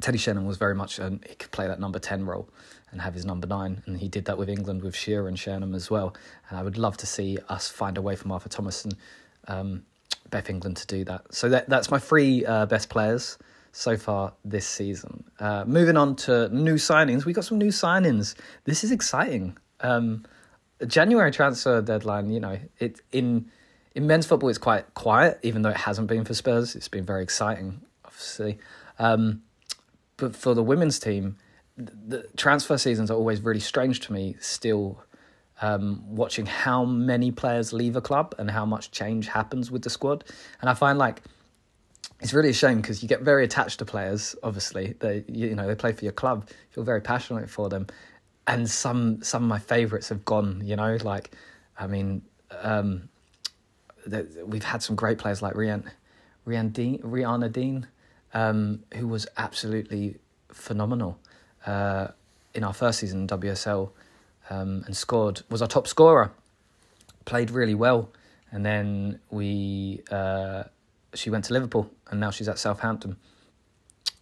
Teddy 0.00 0.18
Sheringham 0.18 0.46
was 0.46 0.56
very 0.56 0.74
much, 0.74 0.98
an, 0.98 1.22
he 1.28 1.34
could 1.36 1.52
play 1.52 1.66
that 1.68 1.78
number 1.78 1.98
10 1.98 2.26
role 2.26 2.48
and 2.90 3.00
have 3.00 3.14
his 3.14 3.24
number 3.24 3.46
nine. 3.46 3.82
And 3.86 3.98
he 3.98 4.08
did 4.08 4.24
that 4.26 4.36
with 4.36 4.48
England 4.48 4.82
with 4.82 4.96
Shearer 4.96 5.28
and 5.28 5.38
Sheringham 5.38 5.74
as 5.74 5.90
well. 5.90 6.14
And 6.48 6.58
I 6.58 6.62
would 6.62 6.76
love 6.76 6.96
to 6.98 7.06
see 7.06 7.38
us 7.48 7.68
find 7.68 7.96
a 7.96 8.02
way 8.02 8.16
for 8.16 8.28
Martha 8.28 8.48
Thomas 8.48 8.84
and 8.84 8.96
um, 9.48 9.82
Beth 10.30 10.50
England 10.50 10.76
to 10.78 10.86
do 10.86 11.04
that. 11.04 11.32
So 11.32 11.48
that, 11.48 11.68
that's 11.68 11.90
my 11.90 11.98
three 11.98 12.44
uh, 12.44 12.66
best 12.66 12.90
players 12.90 13.38
so 13.70 13.96
far 13.96 14.34
this 14.44 14.66
season. 14.66 15.24
Uh, 15.38 15.64
moving 15.66 15.96
on 15.96 16.16
to 16.16 16.48
new 16.50 16.74
signings, 16.74 17.24
we 17.24 17.32
got 17.32 17.44
some 17.44 17.58
new 17.58 17.70
signings. 17.70 18.34
This 18.64 18.84
is 18.84 18.90
exciting. 18.90 19.56
Um, 19.80 20.24
January 20.86 21.30
transfer 21.30 21.80
deadline, 21.80 22.30
you 22.30 22.40
know, 22.40 22.58
it 22.78 23.00
in 23.12 23.50
in 23.94 24.06
men's 24.06 24.26
football, 24.26 24.48
it's 24.48 24.58
quite 24.58 24.92
quiet, 24.94 25.38
even 25.42 25.62
though 25.62 25.70
it 25.70 25.76
hasn't 25.76 26.08
been 26.08 26.24
for 26.24 26.34
Spurs. 26.34 26.74
It's 26.74 26.88
been 26.88 27.04
very 27.04 27.22
exciting, 27.22 27.80
obviously. 28.04 28.58
Um, 28.98 29.42
but 30.16 30.34
for 30.36 30.54
the 30.54 30.62
women's 30.62 30.98
team, 30.98 31.36
the 31.76 32.26
transfer 32.36 32.78
seasons 32.78 33.10
are 33.10 33.14
always 33.14 33.40
really 33.40 33.60
strange 33.60 34.00
to 34.00 34.12
me 34.12 34.36
still 34.40 35.02
um, 35.60 36.02
watching 36.06 36.46
how 36.46 36.84
many 36.84 37.30
players 37.30 37.72
leave 37.72 37.96
a 37.96 38.00
club 38.00 38.34
and 38.38 38.50
how 38.50 38.66
much 38.66 38.90
change 38.90 39.28
happens 39.28 39.70
with 39.70 39.82
the 39.82 39.90
squad. 39.90 40.24
And 40.60 40.68
I 40.68 40.74
find 40.74 40.98
like 40.98 41.22
it's 42.20 42.32
really 42.32 42.50
a 42.50 42.54
shame 42.54 42.80
because 42.80 43.02
you 43.02 43.08
get 43.08 43.22
very 43.22 43.44
attached 43.44 43.78
to 43.78 43.84
players. 43.84 44.34
Obviously, 44.42 44.94
they 45.00 45.24
you 45.28 45.54
know 45.54 45.66
they 45.66 45.74
play 45.74 45.92
for 45.92 46.04
your 46.04 46.12
club, 46.12 46.48
feel 46.70 46.84
very 46.84 47.00
passionate 47.00 47.48
for 47.48 47.68
them, 47.68 47.86
and 48.46 48.68
some 48.68 49.22
some 49.22 49.42
of 49.42 49.48
my 49.48 49.58
favourites 49.58 50.08
have 50.08 50.24
gone. 50.24 50.62
You 50.64 50.76
know, 50.76 50.98
like 51.02 51.32
I 51.78 51.86
mean, 51.86 52.22
um, 52.60 53.08
the, 54.06 54.44
we've 54.44 54.64
had 54.64 54.82
some 54.82 54.96
great 54.96 55.18
players 55.18 55.42
like 55.42 55.54
Rian, 55.54 55.90
Rian 56.46 56.72
Dean, 56.72 56.98
Rianna 56.98 57.52
Dean, 57.52 57.86
um, 58.34 58.82
who 58.94 59.06
was 59.06 59.26
absolutely 59.36 60.16
phenomenal 60.48 61.18
uh, 61.66 62.08
in 62.54 62.64
our 62.64 62.72
first 62.72 63.00
season 63.00 63.22
in 63.22 63.26
WSL 63.26 63.90
um, 64.50 64.82
and 64.86 64.96
scored 64.96 65.42
was 65.50 65.62
our 65.62 65.68
top 65.68 65.86
scorer. 65.86 66.32
Played 67.24 67.50
really 67.50 67.74
well, 67.74 68.10
and 68.50 68.66
then 68.66 69.20
we 69.30 70.02
uh, 70.10 70.64
she 71.14 71.30
went 71.30 71.44
to 71.46 71.52
Liverpool, 71.52 71.90
and 72.10 72.18
now 72.18 72.30
she's 72.30 72.48
at 72.48 72.58
Southampton. 72.58 73.16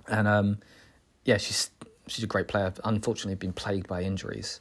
And 0.06 0.28
um, 0.28 0.58
yeah, 1.24 1.38
she's 1.38 1.70
she's 2.06 2.22
a 2.22 2.26
great 2.26 2.46
player. 2.46 2.74
Unfortunately, 2.84 3.34
been 3.36 3.54
plagued 3.54 3.88
by 3.88 4.02
injuries, 4.02 4.60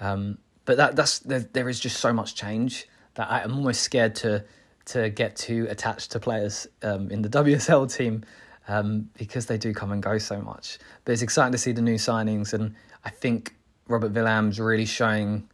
um, 0.00 0.36
but 0.66 0.76
that 0.76 0.96
that's 0.96 1.20
there, 1.20 1.40
there 1.40 1.68
is 1.68 1.80
just 1.80 1.96
so 1.96 2.12
much 2.12 2.34
change 2.34 2.86
that 3.18 3.30
I'm 3.30 3.52
almost 3.52 3.82
scared 3.82 4.14
to 4.16 4.44
to 4.86 5.10
get 5.10 5.36
too 5.36 5.66
attached 5.68 6.12
to 6.12 6.20
players 6.20 6.66
um, 6.82 7.10
in 7.10 7.20
the 7.20 7.28
WSL 7.40 7.94
team 7.94 8.24
um, 8.68 9.10
because 9.18 9.46
they 9.46 9.58
do 9.58 9.74
come 9.74 9.92
and 9.92 10.02
go 10.02 10.16
so 10.16 10.40
much. 10.40 10.78
But 11.04 11.12
it's 11.12 11.20
exciting 11.20 11.52
to 11.52 11.58
see 11.58 11.72
the 11.72 11.82
new 11.82 11.96
signings, 11.96 12.54
and 12.54 12.74
I 13.04 13.10
think 13.10 13.54
Robert 13.88 14.12
Vilahamn's 14.12 14.58
really 14.58 14.86
showing 14.86 15.48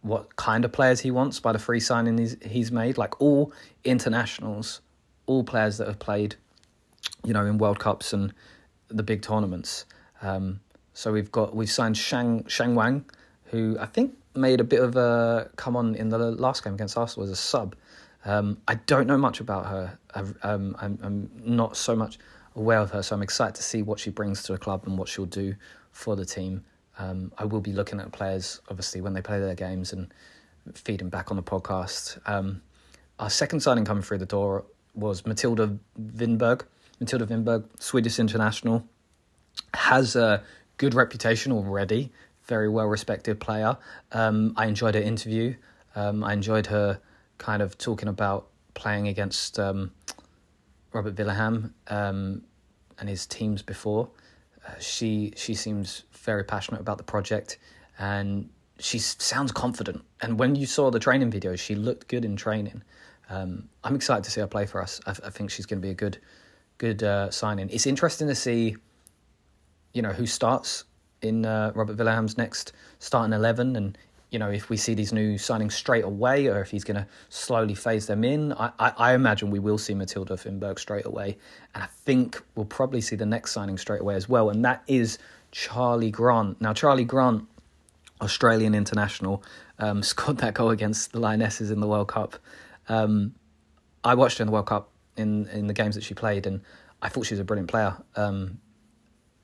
what 0.00 0.34
kind 0.36 0.64
of 0.64 0.72
players 0.72 1.00
he 1.00 1.12
wants 1.12 1.38
by 1.38 1.52
the 1.52 1.58
free 1.60 1.78
signing 1.78 2.18
he's, 2.18 2.36
he's 2.44 2.72
made. 2.72 2.98
Like 2.98 3.20
all 3.20 3.52
internationals, 3.84 4.80
all 5.26 5.44
players 5.44 5.78
that 5.78 5.86
have 5.86 5.98
played, 5.98 6.34
you 7.24 7.32
know, 7.32 7.44
in 7.46 7.58
World 7.58 7.78
Cups 7.78 8.12
and 8.12 8.32
the 8.88 9.02
big 9.02 9.22
tournaments. 9.22 9.84
Um, 10.22 10.60
so 10.94 11.12
we've 11.12 11.30
got 11.30 11.54
we've 11.54 11.70
signed 11.70 11.96
Shang 11.96 12.46
Shang 12.46 12.74
Wang, 12.74 13.04
who 13.44 13.76
I 13.78 13.86
think 13.86 14.16
made 14.34 14.60
a 14.60 14.64
bit 14.64 14.80
of 14.80 14.96
a 14.96 15.50
come 15.56 15.76
on 15.76 15.94
in 15.94 16.08
the 16.08 16.18
last 16.18 16.64
game 16.64 16.74
against 16.74 16.96
Arsenal 16.96 17.24
as 17.24 17.30
a 17.30 17.36
sub. 17.36 17.76
Um, 18.24 18.58
I 18.68 18.76
don't 18.76 19.06
know 19.06 19.18
much 19.18 19.40
about 19.40 19.66
her. 19.66 19.98
Um, 20.14 20.76
I'm, 20.80 20.98
I'm 21.02 21.30
not 21.44 21.76
so 21.76 21.96
much 21.96 22.18
aware 22.54 22.78
of 22.78 22.90
her, 22.92 23.02
so 23.02 23.16
I'm 23.16 23.22
excited 23.22 23.54
to 23.56 23.62
see 23.62 23.82
what 23.82 23.98
she 23.98 24.10
brings 24.10 24.42
to 24.44 24.52
the 24.52 24.58
club 24.58 24.84
and 24.86 24.96
what 24.96 25.08
she'll 25.08 25.26
do 25.26 25.54
for 25.90 26.16
the 26.16 26.24
team. 26.24 26.64
Um, 26.98 27.32
I 27.38 27.44
will 27.44 27.60
be 27.60 27.72
looking 27.72 27.98
at 28.00 28.12
players, 28.12 28.60
obviously, 28.68 29.00
when 29.00 29.12
they 29.12 29.22
play 29.22 29.40
their 29.40 29.54
games 29.54 29.92
and 29.92 30.12
feeding 30.74 31.08
back 31.08 31.30
on 31.30 31.36
the 31.36 31.42
podcast. 31.42 32.18
Um, 32.26 32.62
our 33.18 33.30
second 33.30 33.60
signing 33.60 33.84
coming 33.84 34.02
through 34.02 34.18
the 34.18 34.26
door 34.26 34.64
was 34.94 35.26
Matilda 35.26 35.76
Vinberg. 36.00 36.62
Matilda 37.00 37.26
Vinberg, 37.26 37.64
Swedish 37.80 38.18
international, 38.18 38.84
has 39.74 40.14
a 40.14 40.42
good 40.76 40.94
reputation 40.94 41.50
already. 41.52 42.12
Very 42.44 42.68
well 42.68 42.86
respected 42.86 43.40
player. 43.40 43.76
Um, 44.12 44.54
I 44.56 44.66
enjoyed 44.66 44.94
her 44.94 45.00
interview. 45.00 45.54
Um, 45.94 46.24
I 46.24 46.32
enjoyed 46.32 46.66
her 46.66 47.00
kind 47.38 47.62
of 47.62 47.78
talking 47.78 48.08
about 48.08 48.48
playing 48.74 49.08
against 49.08 49.58
um, 49.58 49.92
Robert 50.92 51.14
Vilahamn 51.14 51.72
um, 51.88 52.42
and 52.98 53.08
his 53.08 53.26
teams 53.26 53.62
before. 53.62 54.08
Uh, 54.66 54.72
she 54.78 55.32
she 55.36 55.54
seems 55.54 56.04
very 56.12 56.44
passionate 56.44 56.80
about 56.80 56.98
the 56.98 57.04
project, 57.04 57.58
and 57.98 58.48
she 58.78 58.98
sounds 58.98 59.52
confident. 59.52 60.04
And 60.20 60.38
when 60.38 60.54
you 60.54 60.66
saw 60.66 60.90
the 60.90 61.00
training 61.00 61.30
videos, 61.30 61.58
she 61.58 61.74
looked 61.74 62.08
good 62.08 62.24
in 62.24 62.36
training. 62.36 62.82
Um, 63.28 63.68
I'm 63.84 63.94
excited 63.94 64.24
to 64.24 64.30
see 64.30 64.40
her 64.40 64.46
play 64.46 64.66
for 64.66 64.82
us. 64.82 65.00
I, 65.06 65.10
I 65.10 65.30
think 65.30 65.50
she's 65.50 65.66
going 65.66 65.80
to 65.80 65.86
be 65.86 65.90
a 65.90 65.94
good 65.94 66.18
good 66.78 67.02
uh, 67.02 67.30
signing. 67.30 67.68
It's 67.70 67.86
interesting 67.86 68.28
to 68.28 68.34
see, 68.34 68.76
you 69.94 70.02
know, 70.02 70.12
who 70.12 70.26
starts 70.26 70.84
in 71.22 71.46
uh, 71.46 71.72
Robert 71.74 71.96
Vilahamn's 71.96 72.36
next 72.36 72.72
starting 72.98 73.32
eleven, 73.32 73.76
and 73.76 73.96
you 74.32 74.38
know, 74.38 74.50
if 74.50 74.70
we 74.70 74.78
see 74.78 74.94
these 74.94 75.12
new 75.12 75.34
signings 75.34 75.72
straight 75.72 76.04
away 76.04 76.46
or 76.46 76.62
if 76.62 76.70
he's 76.70 76.84
going 76.84 76.96
to 76.96 77.06
slowly 77.28 77.74
phase 77.74 78.06
them 78.06 78.24
in. 78.24 78.54
I, 78.54 78.72
I, 78.78 78.92
I, 78.96 79.14
imagine 79.14 79.50
we 79.50 79.58
will 79.58 79.76
see 79.76 79.92
Matilda 79.92 80.34
Vinberg 80.34 80.78
straight 80.78 81.04
away. 81.04 81.36
And 81.74 81.84
I 81.84 81.86
think 81.86 82.42
we'll 82.54 82.64
probably 82.64 83.02
see 83.02 83.14
the 83.14 83.26
next 83.26 83.52
signing 83.52 83.76
straight 83.76 84.00
away 84.00 84.14
as 84.14 84.30
well. 84.30 84.48
And 84.48 84.64
that 84.64 84.82
is 84.86 85.18
Charlie 85.50 86.10
Grant. 86.10 86.62
Now, 86.62 86.72
Charlie 86.72 87.04
Grant, 87.04 87.46
Australian 88.22 88.74
international, 88.74 89.44
um, 89.78 90.02
scored 90.02 90.38
that 90.38 90.54
goal 90.54 90.70
against 90.70 91.12
the 91.12 91.20
Lionesses 91.20 91.70
in 91.70 91.80
the 91.80 91.86
World 91.86 92.08
Cup. 92.08 92.36
Um, 92.88 93.34
I 94.02 94.14
watched 94.14 94.38
her 94.38 94.42
in 94.42 94.46
the 94.46 94.52
World 94.52 94.66
Cup 94.66 94.88
in, 95.18 95.46
in 95.48 95.66
the 95.66 95.74
games 95.74 95.94
that 95.94 96.04
she 96.04 96.14
played, 96.14 96.46
and 96.46 96.62
I 97.02 97.10
thought 97.10 97.26
she 97.26 97.34
was 97.34 97.40
a 97.40 97.44
brilliant 97.44 97.68
player. 97.68 97.98
Um, 98.16 98.60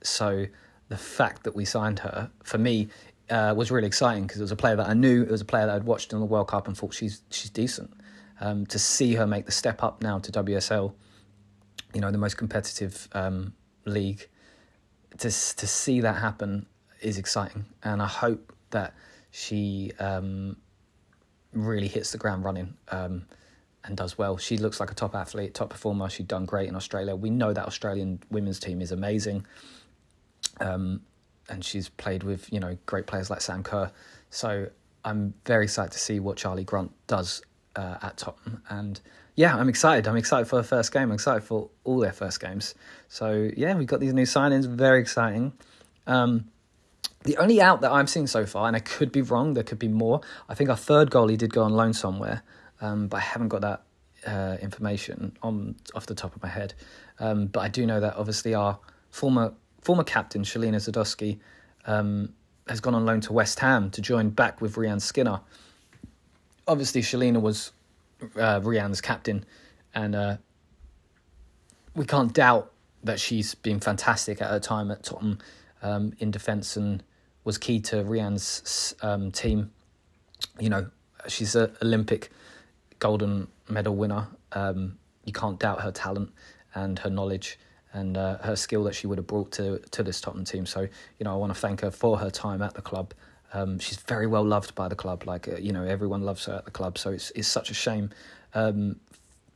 so 0.02 0.46
the 0.88 0.96
fact 0.96 1.44
that 1.44 1.54
we 1.54 1.64
signed 1.64 2.00
her, 2.00 2.30
for 2.42 2.58
me, 2.58 2.88
uh, 3.30 3.54
was 3.56 3.70
really 3.70 3.86
exciting 3.86 4.22
because 4.24 4.40
it 4.40 4.44
was 4.44 4.52
a 4.52 4.56
player 4.56 4.76
that 4.76 4.88
I 4.88 4.94
knew. 4.94 5.22
It 5.22 5.30
was 5.30 5.40
a 5.40 5.44
player 5.44 5.66
that 5.66 5.74
I'd 5.74 5.84
watched 5.84 6.12
in 6.12 6.20
the 6.20 6.26
World 6.26 6.48
Cup 6.48 6.66
and 6.66 6.76
thought 6.76 6.94
she's 6.94 7.22
she's 7.30 7.50
decent. 7.50 7.92
Um, 8.40 8.66
to 8.66 8.78
see 8.78 9.14
her 9.14 9.26
make 9.26 9.46
the 9.46 9.52
step 9.52 9.82
up 9.82 10.00
now 10.00 10.20
to 10.20 10.30
WSL, 10.30 10.92
you 11.92 12.00
know, 12.00 12.12
the 12.12 12.18
most 12.18 12.36
competitive 12.36 13.08
um, 13.12 13.52
league, 13.84 14.28
to 15.18 15.28
to 15.28 15.66
see 15.66 16.00
that 16.00 16.14
happen 16.14 16.66
is 17.00 17.18
exciting, 17.18 17.66
and 17.82 18.00
I 18.00 18.06
hope 18.06 18.52
that 18.70 18.94
she 19.30 19.92
um, 19.98 20.56
really 21.52 21.88
hits 21.88 22.12
the 22.12 22.18
ground 22.18 22.44
running 22.44 22.74
um, 22.90 23.26
and 23.84 23.96
does 23.96 24.16
well. 24.16 24.36
She 24.36 24.56
looks 24.56 24.80
like 24.80 24.90
a 24.90 24.94
top 24.94 25.14
athlete, 25.14 25.54
top 25.54 25.70
performer. 25.70 26.08
She's 26.08 26.26
done 26.26 26.44
great 26.44 26.68
in 26.68 26.74
Australia. 26.74 27.14
We 27.14 27.30
know 27.30 27.52
that 27.52 27.66
Australian 27.66 28.22
women's 28.30 28.58
team 28.58 28.80
is 28.80 28.92
amazing. 28.92 29.46
Um, 30.60 31.02
and 31.48 31.64
she's 31.64 31.88
played 31.88 32.22
with 32.22 32.52
you 32.52 32.60
know 32.60 32.76
great 32.86 33.06
players 33.06 33.30
like 33.30 33.40
Sam 33.40 33.62
Kerr. 33.62 33.90
So 34.30 34.68
I'm 35.04 35.34
very 35.46 35.64
excited 35.64 35.92
to 35.92 35.98
see 35.98 36.20
what 36.20 36.36
Charlie 36.36 36.64
Grant 36.64 36.92
does 37.06 37.42
uh, 37.76 37.96
at 38.02 38.16
Tottenham, 38.16 38.62
and 38.68 39.00
yeah, 39.34 39.56
I'm 39.56 39.68
excited. 39.68 40.08
I'm 40.08 40.16
excited 40.16 40.48
for 40.48 40.56
the 40.56 40.64
first 40.64 40.92
game. 40.92 41.04
I'm 41.04 41.12
excited 41.12 41.44
for 41.44 41.70
all 41.84 41.98
their 42.00 42.12
first 42.12 42.40
games. 42.40 42.74
So 43.08 43.50
yeah, 43.56 43.74
we've 43.74 43.86
got 43.86 44.00
these 44.00 44.12
new 44.12 44.24
signings. 44.24 44.66
Very 44.66 45.00
exciting. 45.00 45.52
Um, 46.06 46.48
the 47.22 47.36
only 47.36 47.60
out 47.60 47.80
that 47.82 47.92
I've 47.92 48.10
seen 48.10 48.26
so 48.26 48.46
far, 48.46 48.66
and 48.66 48.76
I 48.76 48.80
could 48.80 49.12
be 49.12 49.22
wrong, 49.22 49.54
there 49.54 49.64
could 49.64 49.78
be 49.78 49.88
more. 49.88 50.20
I 50.48 50.54
think 50.54 50.70
our 50.70 50.76
third 50.76 51.10
goalie 51.10 51.38
did 51.38 51.52
go 51.52 51.62
on 51.62 51.72
loan 51.72 51.92
somewhere, 51.92 52.42
um, 52.80 53.08
but 53.08 53.18
I 53.18 53.20
haven't 53.20 53.48
got 53.48 53.60
that 53.60 53.82
uh, 54.26 54.56
information 54.60 55.36
on 55.42 55.76
off 55.94 56.06
the 56.06 56.14
top 56.14 56.34
of 56.34 56.42
my 56.42 56.48
head. 56.48 56.74
Um, 57.20 57.46
but 57.46 57.60
I 57.60 57.68
do 57.68 57.86
know 57.86 58.00
that 58.00 58.16
obviously 58.16 58.54
our 58.54 58.78
former 59.10 59.54
former 59.80 60.04
captain 60.04 60.42
Shelina 60.42 60.76
Zadorsky 60.76 61.38
um, 61.86 62.32
has 62.68 62.80
gone 62.80 62.94
on 62.94 63.04
loan 63.06 63.20
to 63.22 63.32
West 63.32 63.60
Ham 63.60 63.90
to 63.90 64.02
join 64.02 64.30
back 64.30 64.60
with 64.60 64.76
Rehanne 64.76 65.00
Skinner. 65.00 65.40
Obviously, 66.66 67.00
Shelina 67.00 67.40
was 67.40 67.72
uh, 68.36 68.60
captain, 69.00 69.44
and 69.94 70.14
uh, 70.14 70.36
we 71.94 72.04
can't 72.04 72.32
doubt 72.32 72.72
that 73.04 73.20
she's 73.20 73.54
been 73.54 73.80
fantastic 73.80 74.42
at 74.42 74.50
her 74.50 74.60
time 74.60 74.90
at 74.90 75.02
Tottenham 75.02 75.38
um, 75.82 76.12
in 76.18 76.30
defence 76.30 76.76
and 76.76 77.02
was 77.44 77.56
key 77.56 77.80
to 77.80 77.96
Rehanne's 77.96 78.94
um, 79.02 79.30
team. 79.30 79.70
You 80.60 80.68
know, 80.68 80.90
she's 81.26 81.54
an 81.54 81.74
Olympic 81.82 82.30
golden 82.98 83.48
medal 83.68 83.96
winner. 83.96 84.28
Um, 84.52 84.98
you 85.24 85.32
can't 85.32 85.58
doubt 85.58 85.80
her 85.80 85.92
talent 85.92 86.32
and 86.74 86.98
her 86.98 87.10
knowledge 87.10 87.58
and 87.92 88.16
uh, 88.16 88.38
her 88.38 88.56
skill 88.56 88.84
that 88.84 88.94
she 88.94 89.06
would 89.06 89.18
have 89.18 89.26
brought 89.26 89.52
to 89.52 89.78
to 89.90 90.02
this 90.02 90.20
Tottenham 90.20 90.44
team. 90.44 90.66
So 90.66 90.82
you 90.82 91.24
know, 91.24 91.32
I 91.32 91.36
want 91.36 91.54
to 91.54 91.58
thank 91.58 91.80
her 91.80 91.90
for 91.90 92.18
her 92.18 92.30
time 92.30 92.62
at 92.62 92.74
the 92.74 92.82
club. 92.82 93.14
Um, 93.52 93.78
she's 93.78 93.96
very 93.96 94.26
well 94.26 94.44
loved 94.44 94.74
by 94.74 94.88
the 94.88 94.96
club. 94.96 95.26
Like 95.26 95.48
uh, 95.48 95.56
you 95.56 95.72
know, 95.72 95.84
everyone 95.84 96.22
loves 96.22 96.44
her 96.46 96.54
at 96.54 96.64
the 96.64 96.70
club. 96.70 96.98
So 96.98 97.10
it's 97.10 97.30
it's 97.34 97.48
such 97.48 97.70
a 97.70 97.74
shame 97.74 98.10
um, 98.54 98.96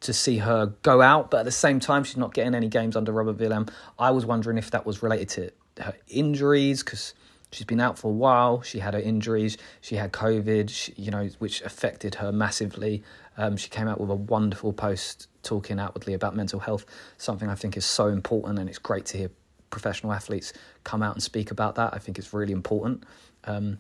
to 0.01 0.13
see 0.13 0.39
her 0.39 0.67
go 0.83 1.03
out. 1.03 1.31
But 1.31 1.41
at 1.41 1.45
the 1.45 1.53
same 1.53 1.81
time, 1.81 2.05
she's 2.05 2.17
not 2.17 2.35
getting 2.35 2.55
any 2.55 2.69
games 2.69 2.97
under 2.97 3.13
Robert 3.13 3.37
Vilahamn. 3.37 3.71
I 3.99 4.11
was 4.11 4.27
wondering 4.27 4.59
if 4.59 4.71
that 4.71 4.87
was 4.87 5.03
related 5.03 5.29
to 5.31 5.83
her 5.83 5.95
injuries 6.09 6.83
because 6.83 7.15
she's 7.51 7.67
been 7.67 7.81
out 7.81 7.99
for 7.99 8.09
a 8.09 8.15
while. 8.15 8.63
She 8.63 8.79
had 8.79 8.95
her 8.95 9.01
injuries. 9.01 9.59
She 9.81 9.97
had 9.97 10.13
COVID. 10.13 10.71
She, 10.71 10.93
you 10.97 11.11
know, 11.11 11.29
which 11.39 11.61
affected 11.63 12.17
her 12.17 12.33
massively. 12.33 13.03
Um, 13.37 13.57
she 13.57 13.69
came 13.69 13.89
out 13.89 14.01
with 14.01 14.11
a 14.11 14.15
wonderful 14.15 14.73
post 14.73 15.29
talking 15.43 15.79
outwardly 15.79 16.15
about 16.15 16.35
mental 16.37 16.61
health, 16.61 16.87
something 17.19 17.49
I 17.49 17.55
think 17.55 17.77
is 17.77 17.85
so 17.85 18.09
important, 18.09 18.59
and 18.59 18.69
it's 18.69 18.79
great 18.79 19.07
to 19.07 19.19
hear 19.19 19.31
professional 19.71 20.13
athletes 20.13 20.53
come 20.85 21.03
out 21.03 21.15
and 21.15 21.23
speak 21.23 21.51
about 21.51 21.77
that. 21.77 21.95
I 21.95 21.99
think 21.99 22.19
it's 22.19 22.33
really 22.33 22.53
important. 22.53 23.05
Um, 23.45 23.79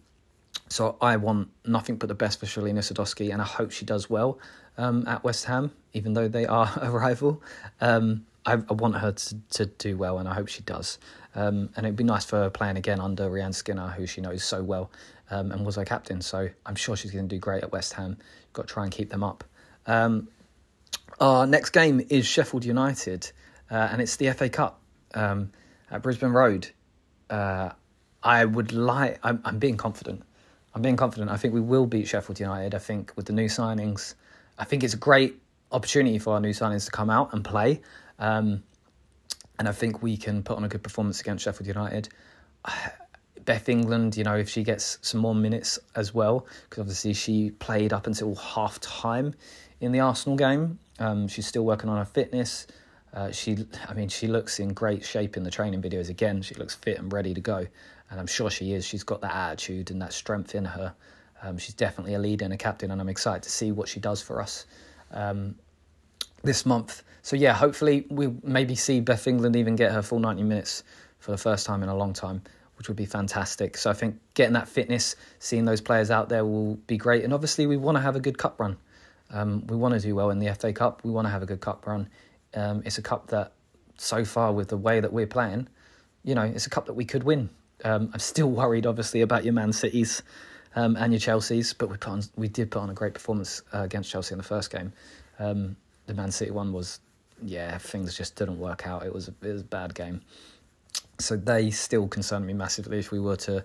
So 0.69 0.97
I 1.00 1.16
want 1.16 1.49
nothing 1.64 1.97
but 1.97 2.09
the 2.09 2.14
best 2.14 2.40
for 2.40 2.47
Shelina 2.47 2.81
Zadorsky, 2.81 3.33
and 3.33 3.42
I 3.42 3.45
hope 3.45 3.71
she 3.71 3.85
does 3.85 4.09
well 4.09 4.38
um, 4.78 5.07
at 5.07 5.23
West 5.23 5.45
Ham, 5.45 5.73
even 5.92 6.14
though 6.14 6.28
they 6.28 6.47
are 6.47 6.71
a 6.81 6.90
rival. 6.90 7.42
Um, 7.81 8.26
I, 8.45 8.54
I, 8.54 8.73
want 8.73 8.97
her 8.97 9.12
to, 9.12 9.37
to 9.50 9.66
do 9.66 9.97
well, 9.97 10.19
and 10.19 10.28
I 10.28 10.35
hope 10.35 10.49
she 10.49 10.62
does. 10.62 10.99
Um, 11.35 11.71
and 11.76 11.87
it'd 11.87 11.97
be 11.97 12.04
nice 12.04 12.25
for 12.25 12.37
her 12.37 12.50
playing 12.50 12.76
again 12.76 13.00
under 13.00 13.31
Rehanne 13.31 13.54
Skinner, 13.54 13.88
who 13.88 14.07
she 14.07 14.21
knows 14.21 14.45
so 14.45 14.62
well 14.62 14.90
um, 15.31 15.52
and 15.52 15.64
was 15.64 15.76
her 15.76 15.85
captain. 15.85 16.21
So 16.21 16.49
I'm 16.66 16.75
sure 16.75 16.97
she's 16.97 17.11
going 17.11 17.28
to 17.28 17.35
do 17.35 17.40
great 17.40 17.62
at 17.62 17.73
West 17.73 17.95
Ham. 17.95 18.19
Got 18.52 18.69
to 18.69 18.75
try 18.75 18.85
and 18.85 18.92
keep 18.92 19.11
them 19.11 19.25
up. 19.25 19.45
Our 21.21 21.47
next 21.47 21.71
game 21.71 22.04
is 22.09 22.26
Sheffield 22.26 22.64
United, 22.64 23.31
uh, 23.71 23.75
and 23.75 24.00
it's 24.00 24.16
the 24.16 24.33
FA 24.33 24.49
Cup 24.49 24.81
um, 25.14 25.52
at 25.90 26.02
Brisbane 26.02 26.31
Road. 26.31 26.69
Uh, 27.31 27.71
I 28.23 28.45
would 28.45 28.73
like. 28.73 29.19
I'm, 29.23 29.40
I'm 29.45 29.59
being 29.59 29.76
confident. 29.76 30.23
I'm 30.75 30.83
being 30.83 30.97
confident. 30.97 31.31
I 31.31 31.37
think 31.37 31.54
we 31.54 31.61
will 31.61 31.87
beat 31.87 32.09
Sheffield 32.09 32.40
United. 32.40 32.75
I 32.75 32.78
think 32.78 33.12
with 33.16 33.26
the 33.26 33.33
new 33.33 33.47
signings, 33.47 34.14
I 34.59 34.64
think 34.64 34.85
it's 34.85 34.95
a 34.95 34.99
great 34.99 35.40
opportunity 35.71 36.19
for 36.19 36.35
our 36.35 36.40
new 36.40 36.50
signings 36.52 36.87
to 36.87 36.90
come 36.90 37.11
out 37.11 37.33
and 37.33 37.45
play. 37.45 37.83
Um, 38.19 38.62
and 39.59 39.69
I 39.69 39.73
think 39.73 40.02
we 40.02 40.16
can 40.16 40.42
put 40.42 40.57
on 40.57 40.64
a 40.64 40.69
good 40.69 40.83
performance 40.83 41.21
against 41.21 41.45
Sheffield 41.45 41.66
United. 41.66 42.09
Beth 43.45 43.69
England, 43.69 44.16
you 44.16 44.23
know, 44.23 44.37
if 44.37 44.49
she 44.49 44.62
gets 44.62 44.99
some 45.02 45.21
more 45.21 45.35
minutes 45.35 45.78
as 45.97 46.14
well, 46.14 46.47
because 46.69 46.81
obviously 46.81 47.12
she 47.12 47.50
played 47.50 47.92
up 47.92 48.07
until 48.07 48.37
half 48.37 48.78
time 48.78 49.35
in 49.82 49.92
the 49.92 50.00
Arsenal 50.00 50.36
game. 50.36 50.78
Um, 50.98 51.28
she's 51.28 51.46
still 51.46 51.64
working 51.64 51.90
on 51.90 51.98
her 51.98 52.04
fitness. 52.04 52.66
Uh, 53.12 53.30
she, 53.30 53.66
I 53.88 53.92
mean, 53.92 54.08
she 54.08 54.26
looks 54.26 54.58
in 54.58 54.72
great 54.72 55.04
shape 55.04 55.36
in 55.36 55.42
the 55.42 55.50
training 55.50 55.82
videos. 55.82 56.08
Again, 56.08 56.40
she 56.40 56.54
looks 56.54 56.74
fit 56.74 56.98
and 56.98 57.12
ready 57.12 57.34
to 57.34 57.40
go, 57.40 57.66
and 58.10 58.20
I'm 58.20 58.26
sure 58.26 58.48
she 58.48 58.72
is. 58.72 58.86
She's 58.86 59.02
got 59.02 59.20
that 59.20 59.34
attitude 59.34 59.90
and 59.90 60.00
that 60.00 60.12
strength 60.12 60.54
in 60.54 60.64
her. 60.64 60.94
Um, 61.42 61.58
she's 61.58 61.74
definitely 61.74 62.14
a 62.14 62.18
leader 62.18 62.44
and 62.44 62.54
a 62.54 62.56
captain, 62.56 62.90
and 62.90 63.00
I'm 63.00 63.08
excited 63.08 63.42
to 63.42 63.50
see 63.50 63.72
what 63.72 63.88
she 63.88 64.00
does 64.00 64.22
for 64.22 64.40
us 64.40 64.64
um, 65.10 65.56
this 66.42 66.64
month. 66.64 67.02
So 67.22 67.36
yeah, 67.36 67.52
hopefully 67.52 68.06
we 68.08 68.32
maybe 68.42 68.74
see 68.74 69.00
Beth 69.00 69.26
England 69.26 69.56
even 69.56 69.76
get 69.76 69.92
her 69.92 70.02
full 70.02 70.20
90 70.20 70.42
minutes 70.44 70.84
for 71.18 71.32
the 71.32 71.38
first 71.38 71.66
time 71.66 71.82
in 71.82 71.88
a 71.88 71.96
long 71.96 72.12
time, 72.12 72.42
which 72.76 72.88
would 72.88 72.96
be 72.96 73.06
fantastic. 73.06 73.76
So 73.76 73.90
I 73.90 73.92
think 73.92 74.18
getting 74.34 74.54
that 74.54 74.68
fitness, 74.68 75.16
seeing 75.38 75.64
those 75.64 75.80
players 75.80 76.10
out 76.10 76.28
there 76.28 76.44
will 76.44 76.76
be 76.86 76.96
great. 76.96 77.24
And 77.24 77.32
obviously 77.32 77.66
we 77.66 77.76
want 77.76 77.96
to 77.96 78.00
have 78.00 78.16
a 78.16 78.20
good 78.20 78.38
cup 78.38 78.58
run. 78.58 78.76
Um, 79.32 79.66
we 79.66 79.76
want 79.76 79.94
to 79.94 80.00
do 80.00 80.14
well 80.14 80.30
in 80.30 80.38
the 80.38 80.54
FA 80.54 80.72
Cup. 80.72 81.02
We 81.04 81.10
want 81.10 81.26
to 81.26 81.30
have 81.30 81.42
a 81.42 81.46
good 81.46 81.60
cup 81.60 81.86
run. 81.86 82.08
Um, 82.54 82.82
it's 82.84 82.98
a 82.98 83.02
cup 83.02 83.28
that, 83.28 83.52
so 83.96 84.24
far 84.24 84.52
with 84.52 84.68
the 84.68 84.76
way 84.76 85.00
that 85.00 85.12
we're 85.12 85.26
playing, 85.26 85.68
you 86.24 86.34
know, 86.34 86.42
it's 86.42 86.66
a 86.66 86.70
cup 86.70 86.86
that 86.86 86.94
we 86.94 87.04
could 87.04 87.24
win. 87.24 87.48
Um, 87.84 88.10
I'm 88.12 88.20
still 88.20 88.50
worried, 88.60 88.86
obviously, 88.86 89.22
about 89.22 89.44
your 89.44 89.54
Man 89.54 89.72
Cities 89.72 90.22
um, 90.76 90.96
and 90.96 91.12
your 91.12 91.20
Chelseas, 91.20 91.74
but 91.76 91.88
we 91.88 91.96
put 91.96 92.10
on, 92.10 92.22
we 92.36 92.48
did 92.48 92.70
put 92.70 92.80
on 92.80 92.90
a 92.90 92.94
great 92.94 93.14
performance 93.14 93.62
uh, 93.72 93.80
against 93.80 94.10
Chelsea 94.10 94.34
in 94.34 94.38
the 94.38 94.44
first 94.44 94.70
game. 94.70 94.92
Um, 95.38 95.76
the 96.06 96.14
Man 96.14 96.30
City 96.30 96.50
one 96.50 96.72
was 96.72 97.00
yeah, 97.44 97.78
things 97.78 98.16
just 98.16 98.36
didn't 98.36 98.58
work 98.58 98.86
out. 98.86 99.04
It 99.04 99.12
was 99.12 99.28
a, 99.28 99.34
it 99.42 99.52
was 99.52 99.62
a 99.62 99.64
bad 99.64 99.94
game. 99.94 100.22
So 101.18 101.36
they 101.36 101.70
still 101.70 102.08
concern 102.08 102.46
me 102.46 102.52
massively 102.52 102.98
if 102.98 103.10
we 103.10 103.20
were 103.20 103.36
to 103.36 103.64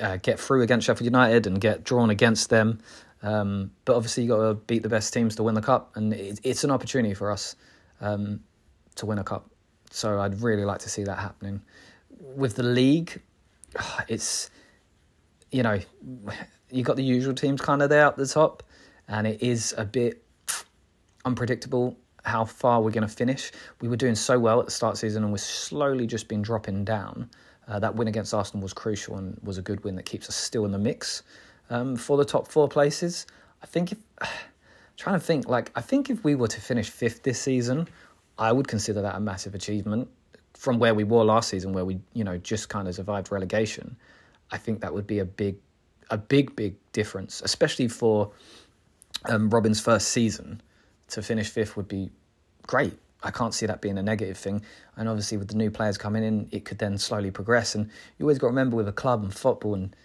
uh, 0.00 0.16
get 0.18 0.38
through 0.38 0.62
against 0.62 0.86
Sheffield 0.86 1.06
United 1.06 1.46
and 1.46 1.60
get 1.60 1.84
drawn 1.84 2.10
against 2.10 2.50
them. 2.50 2.80
Um, 3.22 3.72
but 3.84 3.96
obviously, 3.96 4.24
you 4.24 4.28
got 4.28 4.48
to 4.48 4.54
beat 4.54 4.82
the 4.82 4.88
best 4.88 5.12
teams 5.12 5.36
to 5.36 5.42
win 5.42 5.54
the 5.54 5.62
cup, 5.62 5.96
and 5.96 6.12
it, 6.12 6.40
it's 6.42 6.64
an 6.64 6.70
opportunity 6.70 7.14
for 7.14 7.30
us 7.30 7.56
um, 8.00 8.40
to 8.96 9.06
win 9.06 9.18
a 9.18 9.24
cup. 9.24 9.50
So 9.90 10.20
I'd 10.20 10.40
really 10.42 10.64
like 10.64 10.80
to 10.80 10.88
see 10.88 11.04
that 11.04 11.18
happening. 11.18 11.62
With 12.10 12.56
the 12.56 12.62
league, 12.62 13.20
it's 14.08 14.50
you 15.50 15.62
know 15.62 15.80
you 16.70 16.82
got 16.82 16.96
the 16.96 17.04
usual 17.04 17.34
teams 17.34 17.60
kind 17.60 17.82
of 17.82 17.88
there 17.88 18.06
up 18.06 18.16
the 18.16 18.26
top, 18.26 18.62
and 19.08 19.26
it 19.26 19.42
is 19.42 19.74
a 19.76 19.84
bit 19.84 20.22
unpredictable 21.24 21.96
how 22.24 22.44
far 22.44 22.82
we're 22.82 22.90
going 22.90 23.06
to 23.06 23.14
finish. 23.14 23.52
We 23.80 23.88
were 23.88 23.96
doing 23.96 24.14
so 24.16 24.38
well 24.38 24.58
at 24.60 24.66
the 24.66 24.72
start 24.72 24.94
of 24.94 25.00
the 25.00 25.06
season 25.06 25.22
and 25.22 25.32
we're 25.32 25.38
slowly 25.38 26.06
just 26.06 26.28
been 26.28 26.42
dropping 26.42 26.84
down. 26.84 27.30
Uh, 27.68 27.78
that 27.78 27.94
win 27.94 28.08
against 28.08 28.34
Arsenal 28.34 28.62
was 28.62 28.72
crucial 28.72 29.16
and 29.16 29.38
was 29.42 29.58
a 29.58 29.62
good 29.62 29.82
win 29.84 29.96
that 29.96 30.04
keeps 30.04 30.28
us 30.28 30.36
still 30.36 30.64
in 30.64 30.72
the 30.72 30.78
mix 30.78 31.22
um, 31.70 31.96
for 31.96 32.16
the 32.16 32.24
top 32.24 32.48
four 32.48 32.68
places. 32.68 33.26
I 33.62 33.66
think 33.66 33.92
if 33.92 33.98
trying 34.96 35.18
to 35.18 35.24
think 35.24 35.48
like 35.48 35.70
I 35.74 35.80
think 35.80 36.10
if 36.10 36.24
we 36.24 36.34
were 36.34 36.48
to 36.48 36.60
finish 36.60 36.90
fifth 36.90 37.22
this 37.22 37.40
season, 37.40 37.88
I 38.38 38.52
would 38.52 38.68
consider 38.68 39.02
that 39.02 39.14
a 39.14 39.20
massive 39.20 39.54
achievement 39.54 40.08
from 40.54 40.78
where 40.78 40.94
we 40.94 41.04
were 41.04 41.22
last 41.24 41.50
season, 41.50 41.72
where 41.72 41.84
we 41.84 41.98
you 42.14 42.24
know 42.24 42.38
just 42.38 42.68
kind 42.68 42.88
of 42.88 42.94
survived 42.94 43.30
relegation. 43.30 43.96
I 44.50 44.58
think 44.58 44.80
that 44.80 44.94
would 44.94 45.06
be 45.06 45.18
a 45.18 45.24
big, 45.24 45.56
a 46.10 46.18
big, 46.18 46.54
big 46.54 46.76
difference, 46.92 47.42
especially 47.42 47.88
for 47.88 48.30
um, 49.24 49.50
Robin's 49.50 49.80
first 49.80 50.08
season 50.08 50.60
to 51.08 51.22
finish 51.22 51.48
fifth 51.48 51.76
would 51.76 51.88
be 51.88 52.10
great. 52.66 52.96
I 53.22 53.30
can't 53.30 53.54
see 53.54 53.66
that 53.66 53.80
being 53.80 53.98
a 53.98 54.02
negative 54.02 54.36
thing. 54.36 54.62
And 54.96 55.08
obviously, 55.08 55.36
with 55.38 55.48
the 55.48 55.56
new 55.56 55.70
players 55.70 55.98
coming 55.98 56.22
in, 56.22 56.48
it 56.52 56.64
could 56.64 56.78
then 56.78 56.98
slowly 56.98 57.30
progress. 57.30 57.74
And 57.74 57.90
you 58.18 58.24
always 58.24 58.38
got 58.38 58.48
to 58.48 58.50
remember 58.50 58.76
with 58.76 58.88
a 58.88 58.92
club 58.92 59.22
and 59.22 59.34
football, 59.34 59.74
and 59.74 59.96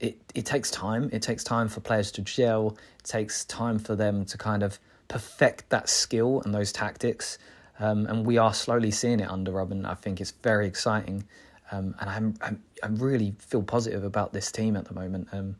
it, 0.00 0.18
it 0.34 0.46
takes 0.46 0.70
time. 0.70 1.10
It 1.12 1.22
takes 1.22 1.44
time 1.44 1.68
for 1.68 1.80
players 1.80 2.10
to 2.12 2.22
gel. 2.22 2.76
It 2.98 3.04
takes 3.04 3.44
time 3.44 3.78
for 3.78 3.94
them 3.94 4.24
to 4.24 4.38
kind 4.38 4.62
of 4.62 4.78
perfect 5.08 5.68
that 5.68 5.88
skill 5.88 6.40
and 6.42 6.54
those 6.54 6.72
tactics. 6.72 7.38
Um, 7.78 8.06
and 8.06 8.26
we 8.26 8.38
are 8.38 8.54
slowly 8.54 8.90
seeing 8.90 9.20
it 9.20 9.30
under 9.30 9.52
Robin. 9.52 9.86
I 9.86 9.94
think 9.94 10.20
it's 10.20 10.32
very 10.42 10.66
exciting. 10.66 11.24
Um, 11.70 11.94
and 12.00 12.10
I'm, 12.10 12.34
I'm, 12.40 12.62
I 12.82 12.88
really 12.88 13.34
feel 13.38 13.62
positive 13.62 14.04
about 14.04 14.32
this 14.32 14.50
team 14.50 14.76
at 14.76 14.86
the 14.86 14.94
moment. 14.94 15.28
Um, 15.32 15.56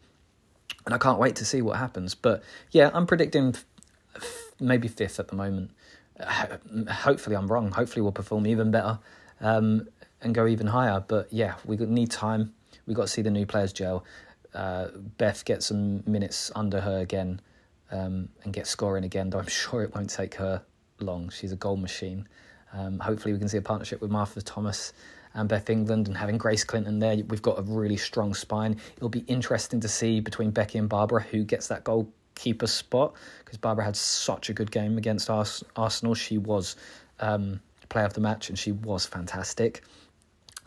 and 0.87 0.95
I 0.95 0.99
can't 0.99 1.19
wait 1.19 1.37
to 1.37 1.45
see 1.45 1.63
what 1.63 1.79
happens. 1.79 2.15
But 2.15 2.43
yeah, 2.71 2.91
I'm 2.95 3.07
predicting 3.07 3.55
maybe 4.61 4.89
fifth 4.89 5.21
at 5.21 5.29
the 5.29 5.37
moment. 5.37 5.71
Hopefully, 6.91 7.37
I'm 7.37 7.47
wrong. 7.47 7.71
Hopefully, 7.73 8.03
we'll 8.03 8.13
perform 8.13 8.47
even 8.47 8.71
better 8.71 8.99
um, 9.41 9.89
and 10.21 10.35
go 10.35 10.47
even 10.47 10.67
higher. 10.67 11.03
But 11.07 11.33
yeah, 11.33 11.55
we 11.65 11.77
need 11.77 12.11
time. 12.11 12.55
We 12.87 12.95
got 12.95 13.03
to 13.03 13.09
see 13.09 13.23
the 13.23 13.31
new 13.31 13.47
players 13.47 13.73
gel. 13.73 14.05
Uh, 14.55 14.89
Beth 15.19 15.45
get 15.45 15.63
some 15.63 16.03
minutes 16.07 16.51
under 16.55 16.81
her 16.81 16.99
again 16.99 17.41
um, 17.91 18.29
and 18.45 18.53
get 18.53 18.67
scoring 18.67 19.05
again. 19.05 19.31
Though 19.31 19.39
I'm 19.39 19.47
sure 19.49 19.83
it 19.83 19.95
won't 19.95 20.11
take 20.11 20.35
her 20.35 20.63
long. 21.01 21.31
She's 21.31 21.53
a 21.53 21.57
goal 21.57 21.77
machine. 21.77 22.29
Um, 22.73 22.99
hopefully, 22.99 23.33
we 23.33 23.39
can 23.39 23.49
see 23.49 23.59
a 23.59 23.63
partnership 23.63 24.01
with 24.01 24.11
Martha 24.11 24.41
Thomas 24.43 24.93
and 25.35 25.49
Beth 25.49 25.71
England 25.71 26.09
and 26.09 26.17
having 26.17 26.39
Grace 26.39 26.65
Clinton 26.65 26.99
there. 26.99 27.17
We've 27.29 27.43
got 27.43 27.59
a 27.59 27.63
really 27.63 27.97
strong 27.97 28.35
spine. 28.35 28.81
It'll 28.97 29.09
be 29.09 29.25
interesting 29.27 29.81
to 29.81 29.89
see 29.89 30.21
between 30.21 30.51
Becky 30.51 30.79
and 30.79 30.89
Barbara 30.89 31.23
who 31.23 31.45
gets 31.45 31.69
that 31.69 31.85
goal 31.85 32.13
keeper 32.35 32.67
spot 32.67 33.15
because 33.45 33.59
Barbara 33.59 33.85
had 33.85 33.97
such 33.97 34.49
a 34.51 34.53
good 34.53 34.71
game 34.71 34.99
against 34.99 35.31
Ars- 35.31 35.63
Arsenal. 35.77 36.15
She 36.15 36.39
was 36.39 36.77
um, 37.21 37.61
player 37.91 38.07
of 38.07 38.15
the 38.15 38.21
match 38.21 38.49
and 38.49 38.59
she 38.59 38.73
was 38.73 39.05
fantastic. 39.05 39.85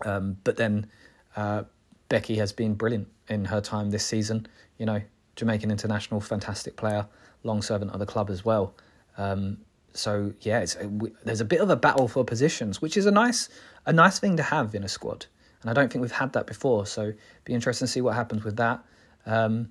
Um, 0.06 0.38
but 0.44 0.56
then 0.56 0.88
uh, 1.36 1.64
Becky 2.10 2.36
has 2.36 2.52
been 2.52 2.74
brilliant 2.74 3.08
in 3.28 3.46
her 3.46 3.62
time 3.62 3.90
this 3.90 4.06
season. 4.06 4.48
You 4.78 4.86
know, 4.86 5.02
Jamaican 5.36 5.72
international, 5.72 6.22
fantastic 6.22 6.76
player, 6.76 7.08
long 7.44 7.62
servant 7.62 7.92
of 7.92 8.00
the 8.00 8.06
club 8.06 8.30
as 8.30 8.46
well. 8.46 8.76
Um, 9.18 9.58
so 9.94 10.34
yeah, 10.42 10.60
it's, 10.60 10.76
we, 10.78 11.12
there's 11.24 11.42
a 11.42 11.46
bit 11.46 11.62
of 11.62 11.70
a 11.70 11.76
battle 11.76 12.08
for 12.08 12.24
positions, 12.24 12.82
which 12.82 12.98
is 12.98 13.06
a 13.06 13.12
nice 13.12 13.50
a 13.86 13.94
nice 13.94 14.20
thing 14.20 14.38
to 14.38 14.44
have 14.44 14.74
in 14.76 14.84
a 14.84 14.90
squad. 14.90 15.26
And 15.62 15.70
I 15.70 15.74
don't 15.74 15.92
think 15.92 16.02
we've 16.02 16.12
had 16.12 16.34
that 16.34 16.48
before. 16.48 16.86
So 16.86 17.14
be 17.46 17.54
interesting 17.54 17.86
to 17.86 17.92
see 17.92 18.02
what 18.02 18.16
happens 18.16 18.44
with 18.44 18.58
that. 18.58 18.84
Um, 19.26 19.70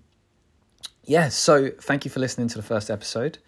yeah, 1.05 1.29
so 1.29 1.71
thank 1.71 2.05
you 2.05 2.11
for 2.11 2.21
listening 2.21 2.49
to 2.49 2.57
the 2.57 2.63
first 2.63 2.91
episode. 2.91 3.39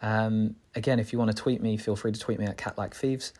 Um, 0.00 0.56
again, 0.74 0.98
if 0.98 1.12
you 1.12 1.18
want 1.18 1.30
to 1.30 1.40
tweet 1.40 1.62
me, 1.62 1.76
feel 1.76 1.94
free 1.94 2.10
to 2.12 2.18
tweet 2.18 2.38
me 2.38 2.46
at 2.46 2.56
Cat 2.56 2.76
Like 2.76 2.94
Thieves. 2.94 3.32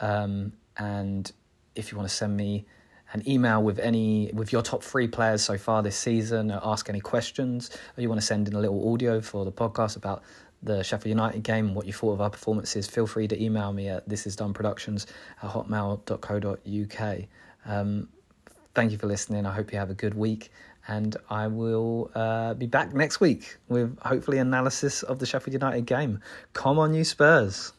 Um, 0.00 0.52
and 0.76 1.30
if 1.74 1.90
you 1.90 1.98
want 1.98 2.08
to 2.08 2.14
send 2.14 2.36
me 2.36 2.66
an 3.12 3.28
email 3.28 3.62
with 3.62 3.78
any 3.78 4.30
with 4.32 4.52
your 4.52 4.62
top 4.62 4.82
three 4.82 5.08
players 5.08 5.42
so 5.42 5.58
far 5.58 5.82
this 5.82 5.96
season, 5.96 6.50
or 6.50 6.60
ask 6.62 6.88
any 6.88 7.00
questions, 7.00 7.70
or 7.96 8.00
you 8.00 8.08
want 8.08 8.20
to 8.20 8.26
send 8.26 8.48
in 8.48 8.54
a 8.54 8.60
little 8.60 8.92
audio 8.92 9.20
for 9.20 9.44
the 9.44 9.52
podcast 9.52 9.96
about 9.96 10.22
the 10.62 10.84
Sheffield 10.84 11.10
United 11.10 11.42
game 11.42 11.68
and 11.68 11.74
what 11.74 11.86
you 11.86 11.92
thought 11.92 12.12
of 12.12 12.20
our 12.20 12.30
performances, 12.30 12.86
feel 12.86 13.06
free 13.06 13.26
to 13.28 13.42
email 13.42 13.72
me 13.72 13.88
at 13.88 14.08
thisisdoneproductions 14.08 15.06
at 15.42 15.50
hotmail.co.uk. 15.50 17.18
Um, 17.66 18.08
thank 18.74 18.92
you 18.92 18.98
for 18.98 19.06
listening. 19.06 19.46
I 19.46 19.54
hope 19.54 19.72
you 19.72 19.78
have 19.78 19.90
a 19.90 19.94
good 19.94 20.14
week 20.14 20.50
and 20.86 21.16
I 21.28 21.46
will 21.46 22.10
uh, 22.14 22.54
be 22.54 22.66
back 22.66 22.94
next 22.94 23.20
week 23.20 23.56
with 23.68 23.98
hopefully 24.00 24.38
analysis 24.38 25.02
of 25.02 25.18
the 25.18 25.26
Sheffield 25.26 25.54
United 25.54 25.86
game. 25.86 26.20
Come 26.52 26.78
on, 26.78 26.94
you 26.94 27.04
Spurs. 27.04 27.72